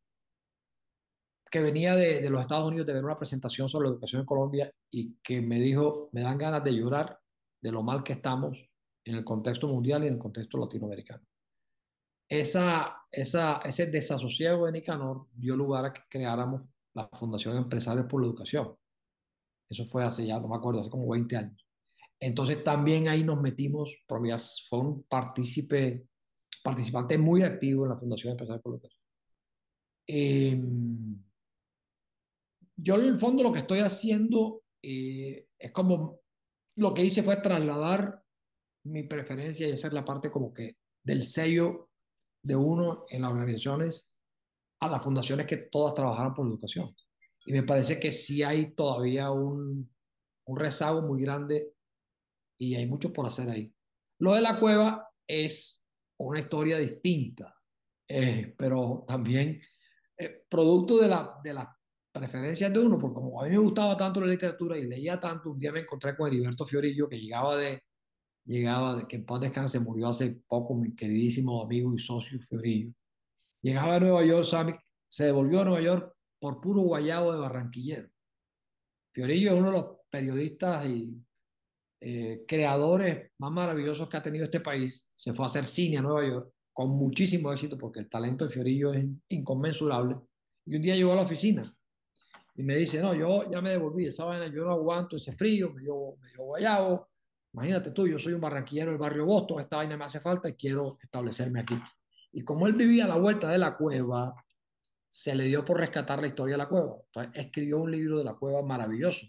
[1.50, 4.26] que venía de, de, los Estados Unidos de ver una presentación sobre la educación en
[4.26, 7.18] Colombia y que me dijo, me dan ganas de llorar
[7.62, 8.58] de lo mal que estamos
[9.02, 11.24] en el contexto mundial y en el contexto latinoamericano.
[12.28, 16.62] Esa, esa, ese desasosiego de Nicanor dio lugar a que creáramos
[16.94, 18.74] la Fundación Empresarios por la Educación.
[19.68, 21.66] Eso fue hace ya, no me acuerdo, hace como 20 años.
[22.20, 26.06] Entonces también ahí nos metimos, fue un partícipe,
[26.62, 29.02] participante muy activo en la Fundación Empresarios por la Educación.
[30.06, 30.62] Eh,
[32.76, 36.20] yo en el fondo lo que estoy haciendo eh, es como,
[36.76, 38.22] lo que hice fue trasladar
[38.84, 41.90] mi preferencia y hacer la parte como que del sello
[42.44, 44.12] de uno en las organizaciones
[44.80, 46.94] a las fundaciones que todas trabajaran por educación.
[47.46, 49.90] Y me parece que sí hay todavía un,
[50.46, 51.72] un rezago muy grande
[52.58, 53.74] y hay mucho por hacer ahí.
[54.18, 55.84] Lo de la cueva es
[56.18, 57.54] una historia distinta,
[58.08, 59.60] eh, pero también
[60.18, 61.66] eh, producto de, la, de las
[62.12, 65.50] preferencias de uno, porque como a mí me gustaba tanto la literatura y leía tanto,
[65.50, 67.82] un día me encontré con Heriberto Fiorillo, que llegaba de,
[68.44, 72.92] llegaba de, que en paz descanse, murió hace poco mi queridísimo amigo y socio Fiorillo.
[73.62, 78.08] Llegaba a Nueva York, se devolvió a Nueva York por puro guayabo de barranquillero.
[79.12, 81.14] Fiorillo es uno de los periodistas y
[82.00, 85.10] eh, creadores más maravillosos que ha tenido este país.
[85.14, 88.50] Se fue a hacer cine a Nueva York con muchísimo éxito porque el talento de
[88.50, 90.16] Fiorillo es inconmensurable.
[90.66, 91.74] Y un día llegó a la oficina
[92.56, 95.72] y me dice, no, yo ya me devolví, esa vaina, yo no aguanto ese frío,
[95.72, 97.08] me dio, me dio guayabo.
[97.54, 100.54] Imagínate tú, yo soy un barranquillero del barrio Boston, esta vaina me hace falta y
[100.54, 101.80] quiero establecerme aquí.
[102.32, 104.34] Y como él vivía a la vuelta de la cueva,
[105.08, 106.96] se le dio por rescatar la historia de la cueva.
[107.06, 109.24] Entonces escribió un libro de la cueva maravilloso.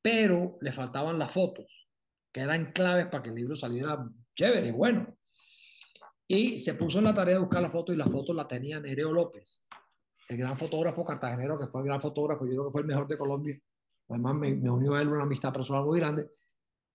[0.00, 1.88] Pero le faltaban las fotos,
[2.30, 5.18] que eran claves para que el libro saliera chévere y bueno.
[6.28, 8.78] Y se puso en la tarea de buscar la foto y la foto la tenía
[8.78, 9.66] Nereo López,
[10.28, 13.08] el gran fotógrafo cartagenero, que fue el gran fotógrafo, yo creo que fue el mejor
[13.08, 13.58] de Colombia.
[14.08, 16.30] Además, me, me unió a él una amistad personal muy grande.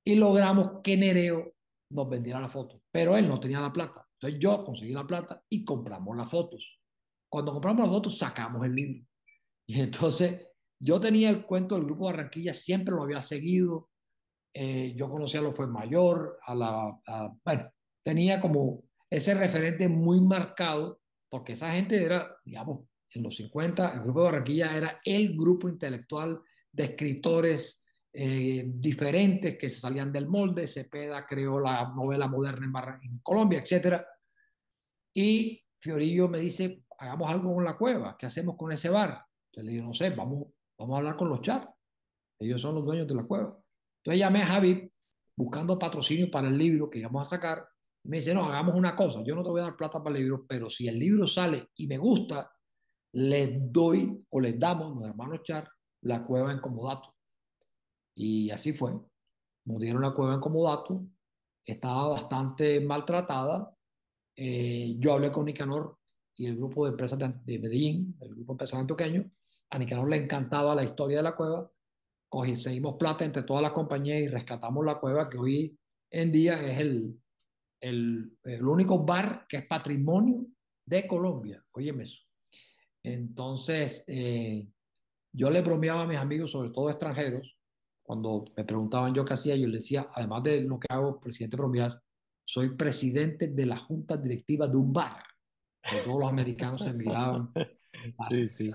[0.08, 1.54] Y logramos que Nereo
[1.89, 2.82] nos vendiera la foto.
[2.89, 4.08] Pero él no tenía la plata.
[4.13, 6.80] Entonces yo conseguí la plata y compramos las fotos.
[7.30, 9.06] Cuando compramos las fotos, sacamos el libro.
[9.67, 13.89] Y entonces yo tenía el cuento del Grupo Barranquilla, siempre lo había seguido.
[14.54, 17.02] Eh, yo conocía a lo fue mayor, a la.
[17.06, 17.70] A, bueno,
[18.02, 24.04] tenía como ese referente muy marcado, porque esa gente era, digamos, en los 50, el
[24.04, 26.39] Grupo de Barranquilla era el grupo intelectual
[26.72, 27.86] de escritores
[28.19, 30.67] eh, diferentes que se salían del molde.
[30.67, 32.65] Cepeda creó la novela moderna
[33.01, 34.01] en, en Colombia, etc.
[35.13, 39.23] Y Fiorillo me dice, hagamos algo con la cueva, ¿qué hacemos con ese bar?
[39.51, 41.69] Entonces le digo, no sé, vamos, vamos a hablar con los char.
[42.39, 43.58] Ellos son los dueños de la cueva.
[44.03, 44.91] Entonces llamé a Javi
[45.36, 47.67] buscando patrocinio para el libro que íbamos a sacar
[48.08, 50.23] me dice, no, hagamos una cosa, yo no te voy a dar plata para el
[50.23, 52.49] libro, pero si el libro sale y me gusta,
[53.13, 55.70] les doy o les damos, los hermanos Char,
[56.03, 57.16] la cueva en comodato.
[58.18, 58.93] Y así fue.
[59.65, 61.05] Nos dieron la cueva en comodato,
[61.63, 63.72] estaba bastante maltratada.
[64.36, 65.99] Eh, yo hablé con Nicanor
[66.36, 69.30] y el grupo de empresas de, de Medellín, el grupo empresarial antioqueño.
[69.70, 71.72] A Nicanor le encantaba la historia de la cueva.
[72.28, 76.80] Conseguimos plata entre todas las compañías y rescatamos la cueva que hoy en día es
[76.80, 77.22] el,
[77.82, 80.47] el, el, único bar que es patrimonio
[80.86, 81.63] de Colombia.
[81.72, 82.24] Óyeme eso.
[83.03, 84.68] Entonces, eh,
[85.34, 87.57] yo le bromeaba a mis amigos, sobre todo extranjeros,
[88.08, 91.58] cuando me preguntaban yo qué hacía, yo les decía, además de lo que hago, presidente
[91.58, 91.99] bromeas,
[92.45, 95.22] soy presidente de la junta directiva de un bar.
[95.84, 97.51] Que todos los americanos se miraban.
[98.30, 98.72] Sí, sí.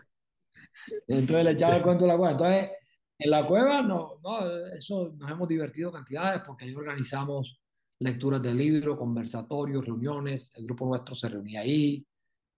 [1.07, 2.33] Entonces le echaba el cuento de la cueva.
[2.33, 2.71] Entonces,
[3.19, 7.63] en la cueva, no, no, eso nos hemos divertido cantidades porque ahí organizamos
[8.01, 10.51] lecturas de libros, conversatorios, reuniones.
[10.57, 12.05] El grupo nuestro se reunía ahí.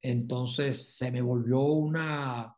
[0.00, 2.56] Entonces se me volvió una,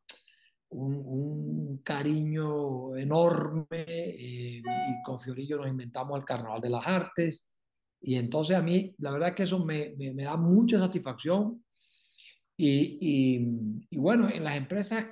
[0.71, 7.55] un, cariño enorme eh, y con Fiorillo nos inventamos el Carnaval de las Artes.
[8.01, 11.65] Y entonces a mí, la verdad es que eso me, me, da mucha satisfacción.
[12.57, 15.07] Y, y, bueno, en las empresas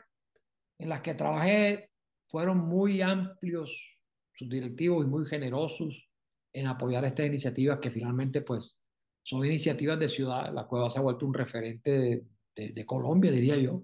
[0.79, 1.91] en las que trabajé
[2.27, 4.01] fueron muy amplios
[4.33, 6.11] sus directivos y muy generosos
[6.53, 8.81] en apoyar estas iniciativas que finalmente pues
[9.23, 10.53] son iniciativas de ciudad.
[10.53, 12.25] La cueva se ha vuelto un referente
[12.57, 13.83] de Colombia, diría yo.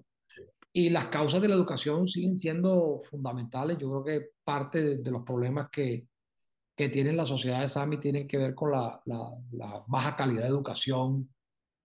[0.73, 3.77] Y las causas de la educación siguen siendo fundamentales.
[3.77, 6.07] Yo creo que parte de, los problemas que,
[6.75, 9.01] que tienen las sociedades SAMI tienen que ver con la
[9.87, 11.29] baja calidad de educación,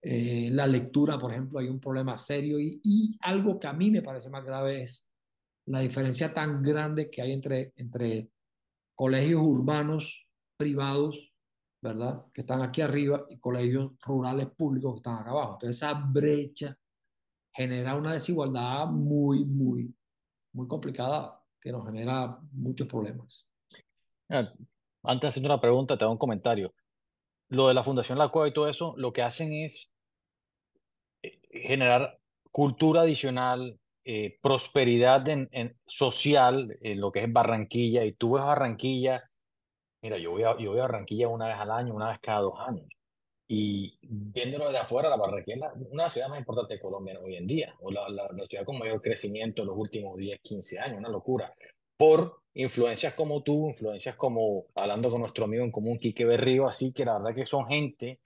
[0.01, 3.89] eh, la lectura, por ejemplo, hay un problema serio y, y, algo que a mí
[3.89, 5.11] me parece más grave es
[5.65, 8.29] la diferencia tan grande que hay entre, entre
[8.95, 11.33] colegios urbanos privados,
[11.81, 12.25] ¿verdad?
[12.31, 15.53] Que están aquí arriba y colegios rurales públicos que están acá abajo.
[15.53, 16.77] Entonces esa brecha
[17.57, 19.91] genera una desigualdad muy, muy,
[20.53, 23.47] muy complicada que nos genera muchos problemas.
[24.29, 26.75] Antes de hacer una pregunta, te hago un comentario.
[27.49, 29.91] Lo de la Fundación La Cueva y todo eso, lo que hacen es
[31.23, 32.19] eh, generar
[32.51, 38.43] cultura adicional, eh, prosperidad en, en social, en lo que es Barranquilla, y tú ves
[38.43, 39.23] Barranquilla,
[40.03, 42.59] mira, yo voy, yo voy a Barranquilla una vez al año, una vez cada dos
[42.59, 42.85] años,
[43.47, 47.19] y viéndolo de afuera, la Barranquilla es una de las ciudades más importantes de Colombia
[47.23, 50.39] hoy en día, o la, la, la ciudad con mayor crecimiento en los últimos 10,
[50.41, 51.53] 15 años, una locura,
[51.97, 56.91] por influencias como tú, influencias como, hablando con nuestro amigo en común, Quique Berrío, así
[56.91, 58.19] que la verdad que son gente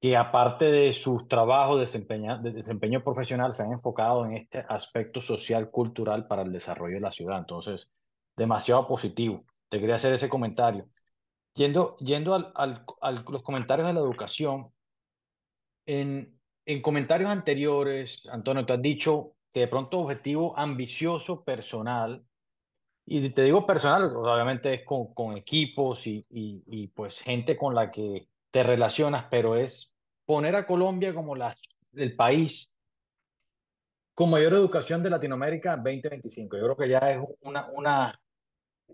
[0.00, 5.70] que aparte de sus trabajos de desempeño profesional se han enfocado en este aspecto social,
[5.70, 7.38] cultural para el desarrollo de la ciudad.
[7.38, 7.90] Entonces,
[8.34, 9.44] demasiado positivo.
[9.68, 10.88] Te quería hacer ese comentario.
[11.54, 14.72] Yendo, yendo al, al, a los comentarios de la educación,
[15.86, 22.24] en, en comentarios anteriores, Antonio, tú has dicho que de pronto objetivo ambicioso personal
[23.12, 27.74] y te digo personal, obviamente es con, con equipos y, y, y, pues gente con
[27.74, 31.56] la que te relacionas, pero es poner a Colombia como la,
[31.94, 32.72] el país
[34.14, 36.56] con mayor educación de Latinoamérica 2025.
[36.56, 38.20] Yo creo que ya es una, una,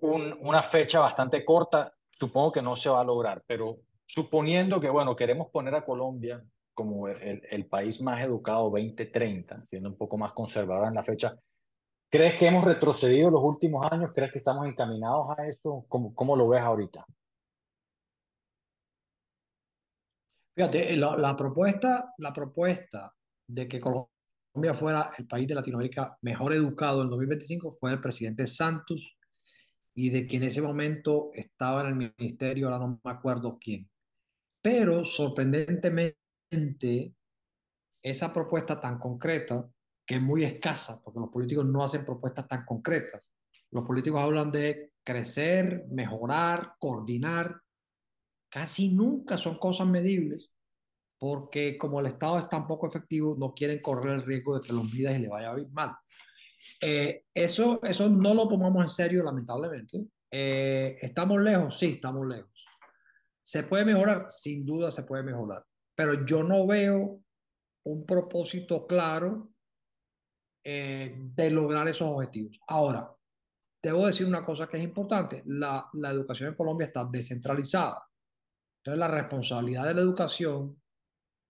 [0.01, 4.89] un, una fecha bastante corta, supongo que no se va a lograr, pero suponiendo que,
[4.89, 6.43] bueno, queremos poner a Colombia
[6.75, 11.37] como el, país más educado 2030, siendo un poco más conservador en la fecha,
[12.09, 14.13] ¿Crees que hemos retrocedido los últimos años?
[14.15, 15.85] ¿Crees que estamos encaminados a eso?
[15.89, 17.05] ¿Cómo, cómo lo ves ahorita?
[20.55, 23.13] Fíjate, la, la, propuesta, la propuesta
[23.49, 28.47] de que Colombia fuera el país de Latinoamérica mejor educado en 2025 fue el presidente
[28.47, 29.16] Santos
[29.99, 33.89] y de quien en ese momento estaba en el ministerio, ahora no me acuerdo quién.
[34.61, 37.15] Pero sorprendentemente,
[38.03, 39.67] esa propuesta tan concreta
[40.05, 43.33] que es muy escasa, porque los políticos no hacen propuestas tan concretas.
[43.71, 47.59] Los políticos hablan de crecer, mejorar, coordinar.
[48.51, 50.53] Casi nunca son cosas medibles,
[51.19, 54.75] porque como el Estado es tan poco efectivo, no quieren correr el riesgo de que
[54.75, 55.97] los midas y le vaya mal.
[56.81, 60.07] Eh, eso, eso no lo tomamos en serio, lamentablemente.
[60.31, 61.79] Eh, ¿Estamos lejos?
[61.79, 62.65] Sí, estamos lejos.
[63.43, 64.27] ¿Se puede mejorar?
[64.29, 65.65] Sin duda se puede mejorar.
[65.95, 67.21] Pero yo no veo
[67.85, 69.51] un propósito claro
[70.65, 72.59] eh, de lograr esos objetivos.
[72.67, 73.15] Ahora,
[73.83, 78.05] debo decir una cosa que es importante, la, la educación en Colombia está descentralizada.
[78.79, 80.83] Entonces, la responsabilidad de la educación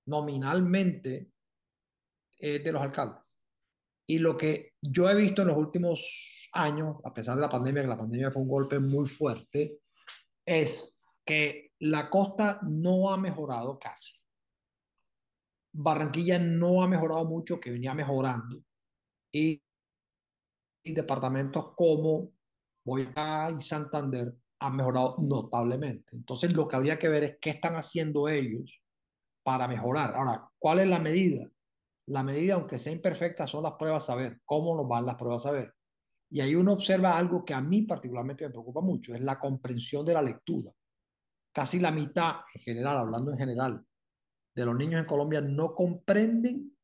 [0.06, 1.32] nominalmente
[2.38, 3.40] es de los alcaldes.
[4.06, 7.82] Y lo que yo he visto en los últimos años, a pesar de la pandemia,
[7.82, 9.80] que la pandemia fue un golpe muy fuerte,
[10.44, 14.14] es que la costa no ha mejorado casi.
[15.72, 18.62] Barranquilla no ha mejorado mucho, que venía mejorando
[19.32, 19.60] y,
[20.84, 22.32] y departamentos como
[22.84, 26.16] Boyacá y Santander han mejorado notablemente.
[26.16, 28.80] Entonces, lo que habría que ver es qué están haciendo ellos
[29.42, 30.14] para mejorar.
[30.14, 31.50] Ahora, ¿cuál es la medida?
[32.06, 34.40] La medida, aunque sea imperfecta, son las pruebas a ver.
[34.44, 35.74] ¿Cómo nos van las pruebas a ver?
[36.30, 40.04] Y ahí uno observa algo que a mí particularmente me preocupa mucho, es la comprensión
[40.04, 40.72] de la lectura.
[41.52, 43.86] Casi la mitad, en general, hablando en general,
[44.54, 46.76] de los niños en Colombia no comprenden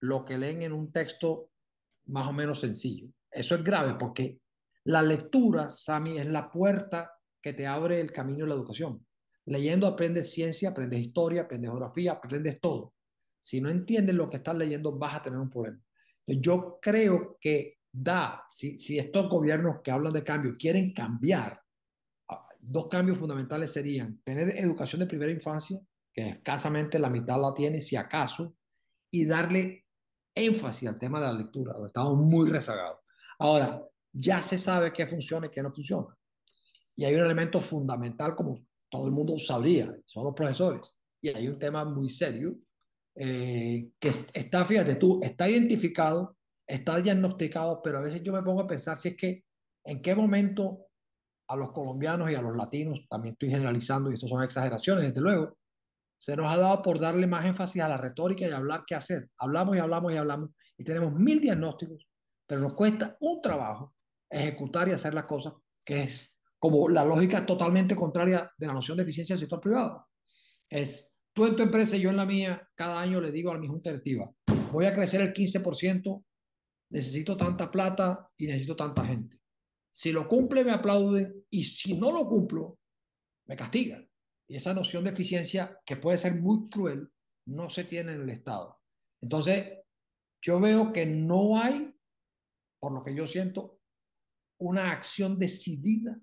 [0.00, 1.50] lo que leen en un texto
[2.06, 3.08] más o menos sencillo.
[3.30, 4.40] Eso es grave porque
[4.84, 9.04] la lectura, Sami, es la puerta que te abre el camino de la educación.
[9.46, 12.94] Leyendo aprendes ciencia, aprendes historia, aprendes geografía, aprendes todo.
[13.48, 15.80] Si no entiendes lo que estás leyendo, vas a tener un problema.
[16.26, 21.58] Yo creo que da, si, si estos gobiernos que hablan de cambio quieren cambiar,
[22.28, 25.80] ah, dos cambios fundamentales serían tener educación de primera infancia,
[26.12, 28.54] que escasamente la mitad la tiene, si acaso,
[29.10, 29.86] y darle
[30.34, 32.98] énfasis al tema de la lectura, estamos muy rezagados.
[33.38, 33.82] Ahora,
[34.12, 36.14] ya se sabe qué funciona y qué no funciona.
[36.94, 40.94] Y hay un elemento fundamental, como todo el mundo sabría, son los profesores.
[41.22, 42.54] Y hay un tema muy serio
[43.20, 48.60] eh, que está, fíjate tú, está identificado, está diagnosticado, pero a veces yo me pongo
[48.60, 49.44] a pensar si es que
[49.84, 50.86] en qué momento
[51.48, 55.20] a los colombianos y a los latinos, también estoy generalizando y esto son exageraciones, desde
[55.20, 55.58] luego,
[56.16, 59.28] se nos ha dado por darle más énfasis a la retórica y hablar qué hacer.
[59.38, 62.06] Hablamos y hablamos y hablamos y tenemos mil diagnósticos,
[62.46, 63.94] pero nos cuesta un trabajo
[64.30, 65.54] ejecutar y hacer las cosas,
[65.84, 70.06] que es como la lógica totalmente contraria de la noción de eficiencia del sector privado.
[70.68, 73.58] Es tú en tu empresa y yo en la mía, cada año le digo a
[73.58, 74.28] mi junta directiva,
[74.72, 76.24] voy a crecer el 15%,
[76.90, 79.38] necesito tanta plata y necesito tanta gente.
[79.88, 82.80] Si lo cumple, me aplauden y si no lo cumplo,
[83.46, 84.04] me castigan.
[84.48, 87.08] Y esa noción de eficiencia, que puede ser muy cruel,
[87.46, 88.76] no se tiene en el Estado.
[89.22, 89.78] Entonces,
[90.42, 91.94] yo veo que no hay,
[92.80, 93.78] por lo que yo siento,
[94.58, 96.18] una acción decidida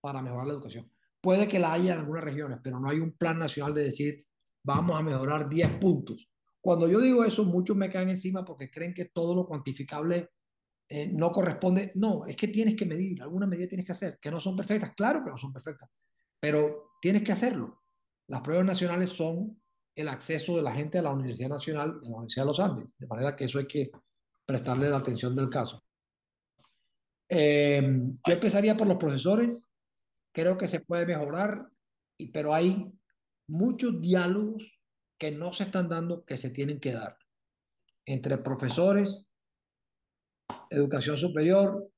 [0.00, 0.90] para mejorar la educación.
[1.20, 4.25] Puede que la haya en algunas regiones, pero no hay un plan nacional de decir,
[4.66, 6.28] vamos a mejorar 10 puntos.
[6.60, 10.30] Cuando yo digo eso, muchos me caen encima porque creen que todo lo cuantificable
[10.88, 11.92] eh, no corresponde.
[11.94, 14.92] No, es que tienes que medir, alguna medida tienes que hacer, que no son perfectas,
[14.96, 15.88] claro que no son perfectas,
[16.40, 17.82] pero tienes que hacerlo.
[18.26, 19.62] Las pruebas nacionales son
[19.94, 22.96] el acceso de la gente a la Universidad Nacional a la Universidad de los Andes,
[22.98, 23.92] de manera que eso hay que
[24.44, 25.80] prestarle la atención del caso.
[27.28, 27.82] Eh,
[28.26, 29.70] yo empezaría por los profesores,
[30.32, 31.68] creo que se puede mejorar,
[32.18, 32.92] y, pero hay
[33.48, 34.62] muchos diálogos
[35.18, 37.16] que no se están dando que se tienen que dar
[38.04, 39.26] entre profesores,
[40.70, 41.90] educación superior,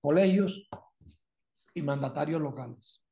[0.00, 0.68] colegios
[1.72, 3.02] y mandatarios locales.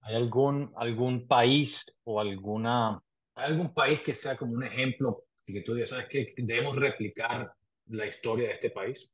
[0.00, 3.02] ¿Hay algún, algún país o alguna,
[3.34, 7.54] ¿hay algún país que sea como un ejemplo que tú ya sabes que debemos replicar
[7.86, 9.10] la historia de este país?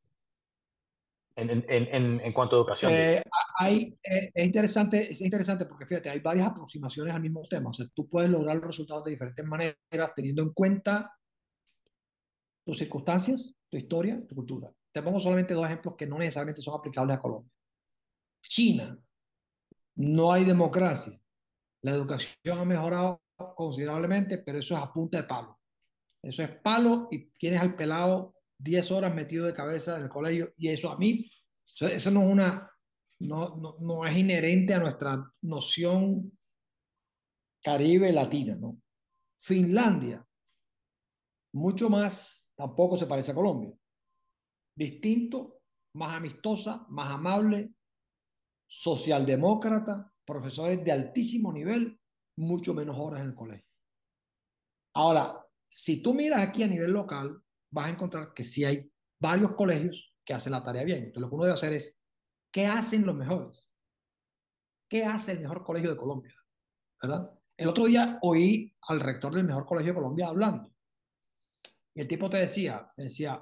[1.36, 2.92] En, en, en, cuanto a educación.
[2.92, 3.22] Eh,
[3.58, 7.70] hay, eh, es, interesante, es interesante porque fíjate, hay varias aproximaciones al mismo tema.
[7.70, 11.14] O sea, tú puedes lograr los resultados de diferentes maneras teniendo en cuenta
[12.64, 14.72] tus circunstancias, tu historia, tu cultura.
[14.92, 17.50] Te pongo solamente dos ejemplos que no necesariamente son aplicables a Colombia.
[18.42, 18.98] China,
[19.94, 21.18] no hay democracia.
[21.82, 23.22] La educación ha mejorado
[23.54, 25.58] considerablemente, pero eso es a punta de palo.
[26.22, 30.52] Eso es palo y tienes al pelado 10 horas metido de cabeza en el colegio
[30.56, 31.30] y eso a mí,
[31.64, 32.70] eso no es una,
[33.20, 36.38] no, no, no es inherente a nuestra noción
[37.62, 38.80] caribe latina, ¿no?
[39.38, 40.26] Finlandia,
[41.52, 43.72] mucho más, tampoco se parece a Colombia.
[44.74, 45.62] Distinto,
[45.94, 47.74] más amistosa, más amable,
[48.66, 51.98] socialdemócrata, profesores de altísimo nivel,
[52.36, 53.66] mucho menos horas en el colegio.
[54.94, 58.90] Ahora, si tú miras aquí a nivel local, vas a encontrar que sí hay
[59.20, 60.98] varios colegios que hacen la tarea bien.
[60.98, 61.98] Entonces, lo que uno debe hacer es,
[62.52, 63.70] ¿qué hacen los mejores?
[64.88, 66.34] ¿Qué hace el mejor colegio de Colombia?
[67.00, 67.30] ¿Verdad?
[67.56, 70.72] El otro día oí al rector del mejor colegio de Colombia hablando.
[71.94, 73.40] Y el tipo te decía, decía,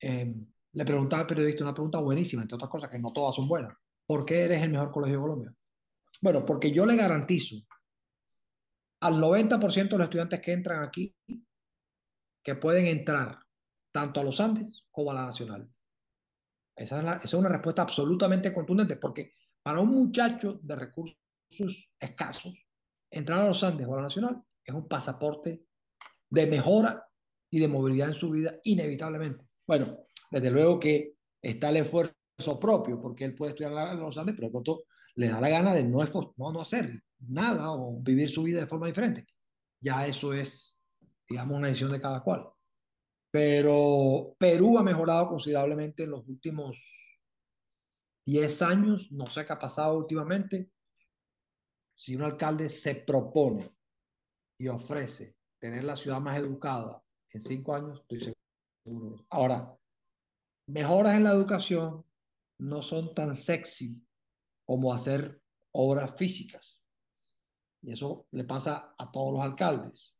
[0.00, 3.48] em, le preguntaba al periodista una pregunta buenísima, entre otras cosas, que no todas son
[3.48, 3.76] buenas.
[4.06, 5.54] ¿Por qué eres el mejor colegio de Colombia?
[6.20, 7.56] Bueno, porque yo le garantizo
[9.00, 11.14] al 90% de los estudiantes que entran aquí
[12.50, 13.38] que pueden entrar
[13.92, 15.70] tanto a los Andes como a la Nacional.
[16.74, 21.16] Esa es, una respuesta absolutamente contundente, porque para un muchacho de recursos
[22.00, 22.66] escasos,
[23.08, 25.64] entrar a los Andes o a la Nacional es un pasaporte
[26.28, 27.06] de mejora
[27.50, 29.46] y de movilidad en su vida, inevitablemente.
[29.64, 29.98] Bueno,
[30.32, 34.48] desde luego que está el esfuerzo propio, porque él puede estudiar en los Andes, pero
[34.48, 34.82] de pronto
[35.14, 36.02] le da la gana de no,
[36.36, 39.24] no, no hacer nada o vivir su vida de forma diferente.
[39.80, 40.79] Ya eso es
[41.30, 42.50] digamos, una decisión de cada cual.
[43.30, 47.20] Pero Perú ha mejorado considerablemente en los últimos
[48.26, 50.72] 10 años, no sé qué ha pasado últimamente.
[51.94, 53.76] Si un alcalde se propone
[54.58, 57.02] y ofrece tener la ciudad más educada
[57.32, 58.34] en cinco años, estoy
[58.84, 59.24] seguro.
[59.30, 59.78] Ahora,
[60.66, 62.04] mejoras en la educación
[62.58, 64.04] no son tan sexy
[64.64, 65.40] como hacer
[65.72, 66.82] obras físicas.
[67.82, 70.19] Y eso le pasa a todos los alcaldes.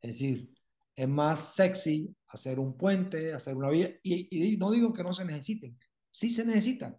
[0.00, 0.50] Es decir,
[0.94, 5.24] es más sexy hacer un puente, hacer una vía, y, no digo que no se
[5.24, 5.78] necesiten,
[6.10, 6.98] sí se necesitan,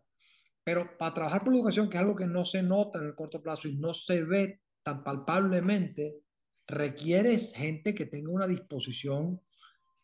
[0.64, 3.16] pero para trabajar por la educación, que es algo que no se nota en el
[3.16, 6.20] corto plazo y no se ve tan palpablemente,
[6.68, 9.42] requiere gente que tenga una disposición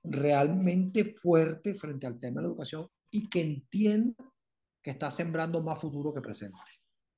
[0.03, 4.31] realmente fuerte frente al tema de la educación y que entienda
[4.81, 6.57] que está sembrando más futuro que presente.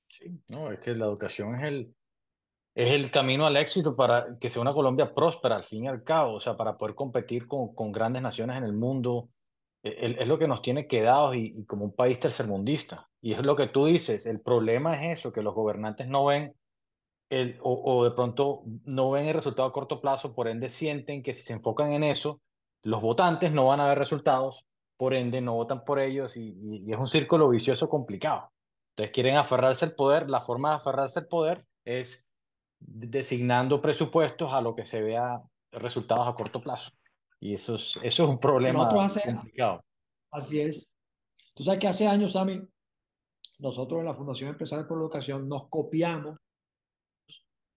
[0.09, 1.95] Sí, no, es que la educación es el,
[2.77, 6.03] es el camino al éxito para que sea una Colombia próspera al fin y al
[6.03, 9.29] cabo, o sea, para poder competir con, con grandes naciones en el mundo,
[9.81, 13.09] es, es lo que nos tiene quedados y, y, como un país tercermundista.
[13.19, 16.53] Y es lo que tú dices, el problema es eso, que los gobernantes no ven
[17.31, 21.23] el, o, o de pronto no ven el resultado a corto plazo, por ende sienten
[21.23, 22.41] que si se enfocan en eso,
[22.83, 24.67] los votantes no van a ver resultados,
[24.97, 28.51] por ende no votan por ellos y, y, y, es un círculo vicioso complicado.
[28.91, 32.26] Entonces quieren aferrarse al poder, la forma de aferrarse al poder es
[32.79, 36.91] designando presupuestos a lo que se vea resultados a corto plazo.
[37.39, 39.83] Y eso es, eso es un problema hace, complicado.
[40.31, 40.93] Así es.
[41.53, 42.61] Tú sabes que hace años, Sammy,
[43.59, 46.37] nosotros en la Fundación Empresarial por la Educación nos copiamos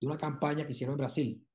[0.01, 1.47] de una campaña que hicieron en Brasil.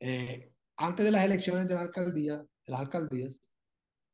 [0.00, 3.40] Eh, antes de las elecciones de la alcaldía, de las alcaldías,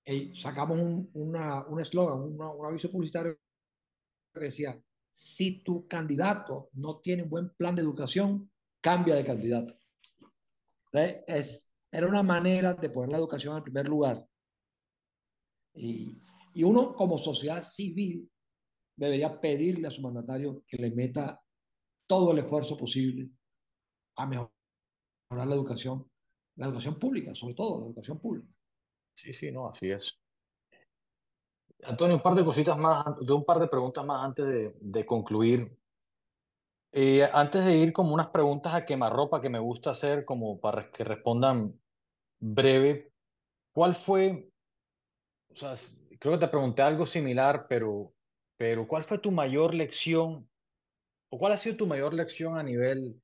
[0.04, 3.38] eh, sacamos un, una, un eslogan, un aviso publicitario
[4.34, 8.50] que decía, si tu candidato no tiene un buen plan de educación,
[8.88, 9.74] cambia de candidato.
[11.26, 14.26] Es, era una manera de poner la educación en primer lugar.
[15.74, 16.18] Y,
[16.54, 18.30] y uno como sociedad civil
[18.96, 21.38] debería pedirle a su mandatario que le meta
[22.06, 23.28] todo el esfuerzo posible
[24.16, 24.50] a mejorar
[25.30, 26.10] la educación,
[26.56, 28.48] la educación pública, sobre todo la educación pública.
[29.14, 30.18] Sí, sí, no, así es.
[31.84, 35.78] Antonio, un par de cositas más, un par de preguntas más antes de, de concluir.
[36.92, 40.90] Eh, antes de ir como unas preguntas a quemarropa que me gusta hacer como para
[40.90, 41.80] que respondan
[42.40, 43.12] breve,
[43.72, 44.50] ¿cuál fue,
[45.50, 45.74] o sea,
[46.18, 48.14] creo que te pregunté algo similar, pero,
[48.56, 50.50] pero ¿cuál fue tu mayor lección
[51.30, 53.22] o cuál ha sido tu mayor lección a nivel,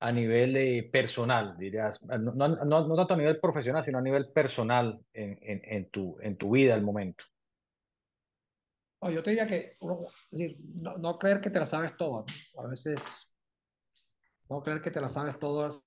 [0.00, 2.02] a nivel eh, personal, dirías?
[2.04, 6.18] No, no, no, no, tanto a nivel profesional, sino a nivel personal en, en tu,
[6.20, 7.24] en tu vida al momento.
[9.04, 12.24] No, yo te diría que no, no, creer que te la sabes todas.
[12.56, 13.30] A veces,
[14.48, 15.86] no creer que te la sabes todas.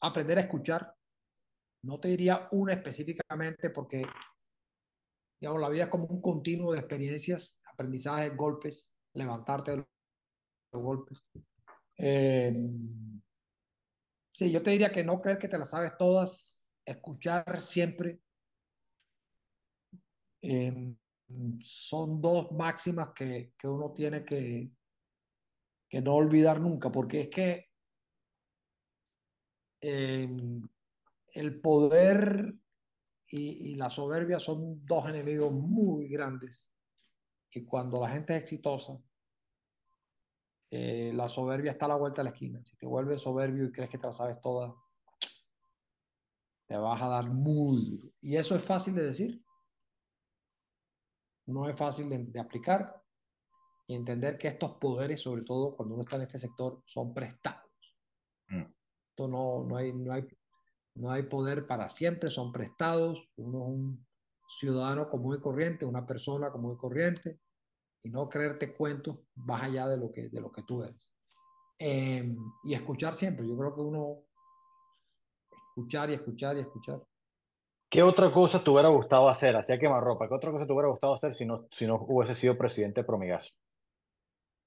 [0.00, 0.92] Aprender a escuchar.
[1.84, 4.02] No te diría una específicamente porque,
[5.40, 11.24] digamos, la vida es como un continuo de experiencias, aprendizajes, golpes, levantarte de los golpes.
[11.96, 12.52] Eh,
[14.28, 18.20] sí, yo te diría que no creer que te la sabes todas, escuchar siempre.
[20.42, 20.96] Eh,
[21.60, 24.70] son dos máximas que, que uno tiene que,
[25.88, 27.70] que, no olvidar nunca, porque es que
[29.80, 30.36] eh,
[31.34, 32.54] el poder
[33.28, 36.68] y, la soberbia son dos enemigos muy grandes.
[37.52, 38.98] Y cuando la gente es exitosa,
[40.70, 42.60] eh, la soberbia está a la vuelta de la esquina.
[42.64, 44.74] Si te vuelves soberbio y crees que te la sabes toda,
[46.66, 48.12] te vas a dar muy.
[48.20, 49.44] Y eso es fácil de decir
[51.50, 53.02] no es fácil de, de, aplicar
[53.86, 57.70] y entender que estos poderes, sobre todo cuando uno está en este sector, son prestados.
[58.48, 58.64] Mm.
[59.10, 60.26] Esto no, no, hay, no, hay,
[60.94, 63.28] no hay poder para siempre, son prestados.
[63.36, 64.06] Uno es un
[64.48, 67.40] ciudadano común y corriente, una persona común y corriente,
[68.02, 71.12] y no creerte cuentos más allá de lo que, de lo que tú eres.
[71.78, 72.26] Eh,
[72.64, 74.24] y escuchar siempre, yo creo que uno
[75.80, 77.02] escuchar y escuchar y escuchar.
[77.90, 79.56] ¿Qué otra cosa te hubiera gustado hacer?
[79.56, 80.28] Hacía quemarropa.
[80.28, 83.04] ¿Qué otra cosa te hubiera gustado hacer si no, si no hubiese sido presidente de
[83.04, 83.52] Promigas?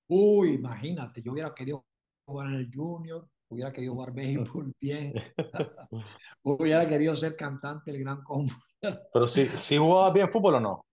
[0.10, 1.86] Uy, imagínate, yo hubiera querido
[2.26, 5.14] jugar en el Junior, hubiera querido jugar béisbol bien,
[6.44, 8.52] hubiera querido ser cantante el Gran Combo.
[9.14, 10.86] Pero si, si jugabas bien fútbol o no?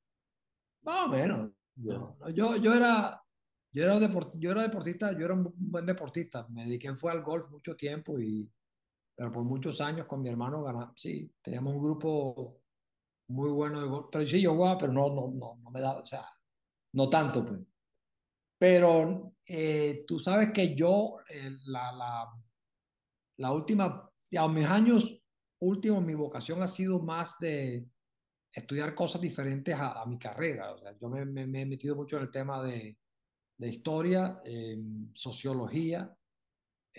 [0.82, 1.50] Más o menos.
[1.74, 3.20] No, yo, yo era,
[3.72, 6.46] yo era, deport, yo era deportista, yo era un buen deportista.
[6.48, 8.48] Me dediqué fue al golf mucho tiempo y
[9.20, 12.62] pero por muchos años con mi hermano ganamos, sí, teníamos un grupo
[13.28, 15.98] muy bueno de golf, pero sí, yo jugaba, pero no, no, no, no me da,
[15.98, 16.24] o sea,
[16.94, 17.60] no tanto, pues.
[18.58, 22.32] Pero eh, tú sabes que yo, eh, la, la,
[23.36, 25.22] la última, a mis años
[25.58, 27.86] últimos, mi vocación ha sido más de
[28.50, 30.72] estudiar cosas diferentes a, a mi carrera.
[30.72, 32.96] O sea, yo me, me, me, he metido mucho en el tema de,
[33.58, 34.78] de historia, eh,
[35.12, 36.10] sociología,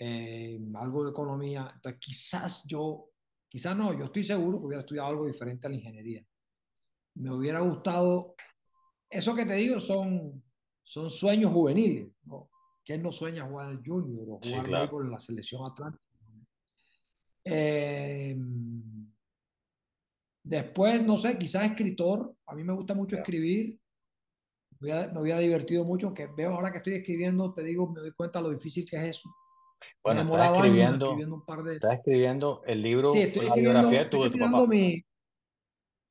[0.04, 1.70] eh, algo de economía.
[1.76, 3.10] Entonces, quizás yo,
[3.48, 6.26] quizás no, yo estoy seguro que hubiera estudiado algo diferente a la ingeniería.
[7.14, 8.34] Me hubiera gustado,
[9.08, 10.42] eso que te digo son,
[10.82, 12.50] son sueños juveniles, ¿no?
[12.84, 15.02] ¿Quién no sueña jugar al junior o jugar sí, claro.
[15.02, 16.02] en la selección atlántica?
[17.44, 18.36] Eh,
[20.42, 22.34] después, no sé, quizás escritor.
[22.46, 23.78] A mí me gusta mucho escribir.
[24.80, 28.00] Me hubiera, me hubiera divertido mucho, que veo ahora que estoy escribiendo, te digo, me
[28.00, 29.32] doy cuenta lo difícil que es eso.
[30.02, 31.74] Bueno, estás escribiendo, escribiendo un par de...
[31.74, 34.66] estás escribiendo el libro, sí, estoy la biografía de tu, de tu papá.
[34.66, 35.04] Mi,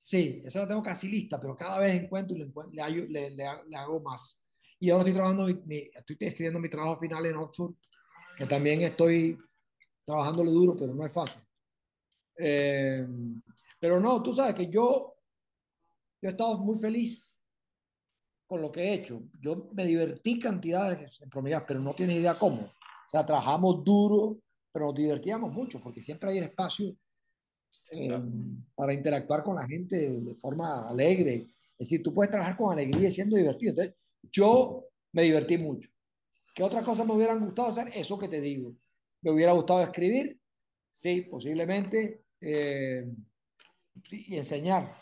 [0.04, 3.46] Sí, esa la tengo casi lista, pero cada vez encuentro y le, le, le,
[3.76, 4.46] hago más.
[4.80, 7.76] Y ahora estoy trabajando, estoy escribiendo mi trabajo final en Oxford,
[8.36, 9.38] que también estoy
[10.04, 11.44] trabajándole duro, pero no es fácil.
[12.38, 13.06] Eh,
[13.80, 15.16] pero no, tú sabes que yo,
[16.22, 17.40] yo he estado muy feliz
[18.48, 19.22] con lo que he hecho.
[19.40, 22.74] Yo me divertí cantidades en promedio, pero no tienes idea cómo.
[23.12, 24.40] O sea, trabajamos duro,
[24.72, 26.96] pero nos divertíamos mucho, porque siempre hay espacio
[27.92, 28.22] eh,
[28.74, 31.48] para interactuar con la gente de forma alegre.
[31.78, 33.72] Es decir, tú puedes trabajar con alegría y siendo divertido.
[33.72, 33.96] Entonces,
[34.32, 35.90] yo me divertí mucho.
[36.56, 37.92] ¿Qué otras cosas me hubieran gustado hacer?
[37.94, 38.78] Eso que te digo.
[39.24, 40.40] Me hubiera gustado escribir,
[40.90, 43.12] sí, posiblemente, eh,
[44.10, 44.96] y enseñar.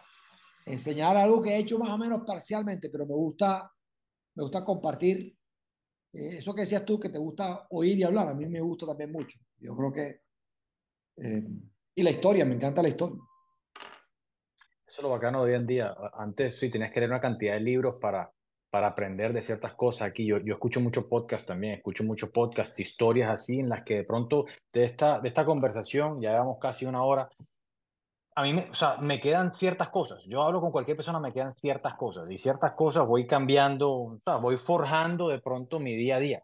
[0.66, 3.72] Enseñar algo que he hecho más o menos parcialmente, pero me gusta,
[4.34, 5.38] me gusta compartir.
[6.14, 8.86] Eh, eso que decías tú, que te gusta oír y hablar, a mí me gusta
[8.86, 9.40] también mucho.
[9.60, 10.22] Yo creo que...
[11.18, 11.48] Eh,
[11.96, 13.18] y la historia, me encanta la historia.
[14.88, 15.96] Eso es lo bacano de hoy en día.
[16.14, 18.32] Antes sí tenías que leer una cantidad de libros para,
[18.70, 20.08] para aprender de ciertas cosas.
[20.08, 23.98] Aquí yo, yo escucho mucho podcast también, escucho mucho podcast, historias así en las que
[23.98, 27.30] de pronto de esta, de esta conversación, ya llevamos casi una hora,
[28.40, 30.24] a mí me, o sea, me quedan ciertas cosas.
[30.26, 34.56] Yo hablo con cualquier persona, me quedan ciertas cosas y ciertas cosas voy cambiando, voy
[34.58, 36.44] forjando de pronto mi día a día.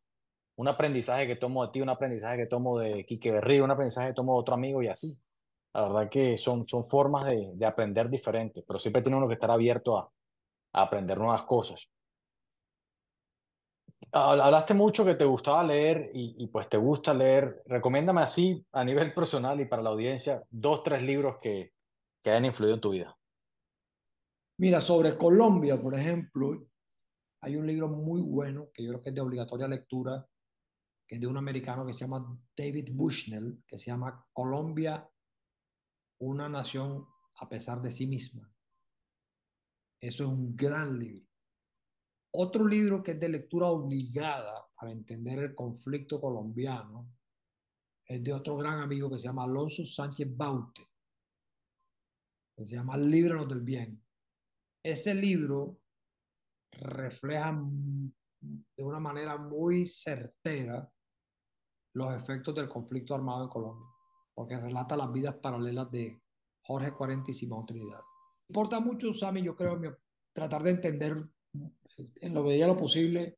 [0.58, 4.10] Un aprendizaje que tomo de ti, un aprendizaje que tomo de Quique Berrío, un aprendizaje
[4.10, 5.18] que tomo de otro amigo y así.
[5.74, 9.36] La verdad que son, son formas de, de aprender diferentes, pero siempre tiene uno que
[9.36, 10.12] estar abierto a,
[10.74, 11.90] a aprender nuevas cosas.
[14.12, 17.64] Hablaste mucho que te gustaba leer y, y, pues te gusta leer.
[17.66, 21.75] Recomiéndame así, a nivel personal y para la audiencia, dos, tres libros que,
[22.26, 23.16] que hayan influido en tu vida.
[24.58, 26.68] Mira, sobre Colombia, por ejemplo,
[27.42, 30.28] hay un libro muy bueno que yo creo que es de obligatoria lectura,
[31.06, 35.08] que es de un americano que se llama David Bushnell, que se llama Colombia,
[36.18, 37.06] una nación
[37.36, 38.52] a pesar de sí misma.
[40.02, 41.28] Eso es un gran libro.
[42.32, 47.08] Otro libro que es de lectura obligada para entender el conflicto colombiano
[48.04, 50.95] es de otro gran amigo que se llama Alonso Sánchez Baute,
[52.56, 54.02] que se llama Líbranos del Bien.
[54.84, 55.80] Ese libro
[56.72, 57.60] refleja
[58.40, 60.90] de una manera muy certera
[61.94, 63.88] los efectos del conflicto armado en Colombia,
[64.34, 66.22] porque relata las vidas paralelas de
[66.62, 68.02] Jorge 40 y Simón Trinidad.
[68.50, 69.80] Importa mucho, Sammy, yo creo,
[70.34, 71.26] tratar de entender
[72.22, 73.38] en lo medida lo posible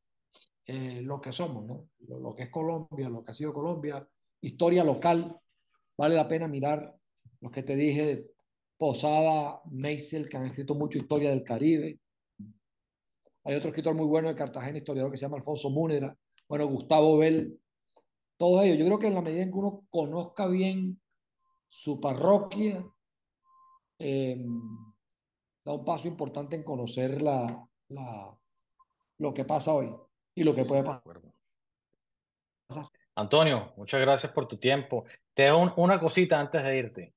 [0.65, 1.89] eh, lo que somos, ¿no?
[2.19, 4.05] Lo, que es Colombia, lo que ha sido Colombia,
[4.41, 5.39] historia local.
[5.97, 6.95] Vale la pena mirar
[7.39, 8.31] los que te dije,
[8.77, 11.99] Posada, Meisel, que han escrito mucho historia del Caribe.
[13.43, 16.15] Hay otro escritor muy bueno de Cartagena, historiador, que se llama Alfonso Múnera.
[16.47, 17.59] Bueno, Gustavo Bell.
[18.37, 18.77] Todos ellos.
[18.77, 21.01] Yo creo que en la medida en que uno conozca bien
[21.67, 22.85] su parroquia,
[23.99, 24.37] eh,
[25.65, 28.37] da un paso importante en conocer la, la,
[29.17, 29.93] lo que pasa hoy
[30.35, 31.01] y lo que puede pasar.
[33.15, 35.05] Antonio, muchas gracias por tu tiempo.
[35.33, 37.16] Te dejo una cosita antes de irte.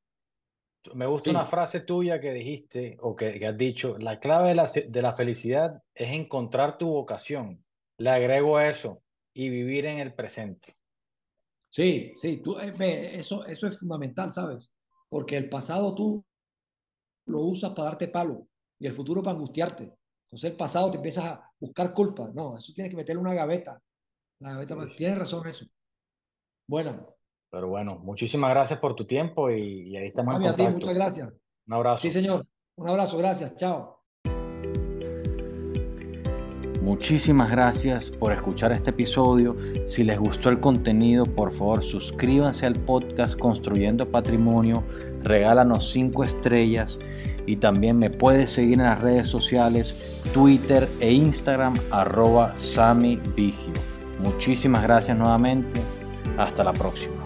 [0.94, 4.66] Me gusta una frase tuya que dijiste o que, has dicho, la clave de la,
[4.66, 7.62] de la, felicidad es encontrar tu vocación.
[7.98, 9.02] Le agrego eso
[9.34, 10.74] y vivir en el presente.
[11.68, 14.72] Sí, sí, tú, eh, eso, eso es fundamental, ¿sabes?
[15.08, 16.24] Porque el pasado tú
[17.26, 19.94] lo usas para darte palo y el futuro para angustiarte.
[20.24, 22.30] Entonces el pasado te empiezas a buscar culpa.
[22.34, 23.80] No, eso tienes que meterle una gaveta.
[24.38, 25.66] La gaveta, tienes razón eso.
[26.66, 27.19] Bueno.
[27.50, 30.70] Pero bueno, muchísimas gracias por tu tiempo y, ahí estamos en contacto.
[30.70, 31.32] muchas gracias.
[31.66, 32.00] Un abrazo.
[32.00, 32.46] Sí, señor.
[32.76, 33.54] Un abrazo, gracias.
[33.56, 34.00] Chao.
[36.82, 39.54] Muchísimas gracias por escuchar este episodio.
[39.86, 44.82] Si les gustó el contenido, por favor suscríbanse al podcast Construyendo Patrimonio,
[45.22, 46.98] regálanos 5 estrellas
[47.46, 53.74] y también me puedes seguir en las redes sociales, Twitter e Instagram, arroba Sami Vigio.
[54.20, 55.80] Muchísimas gracias nuevamente.
[56.38, 57.19] Hasta la próxima.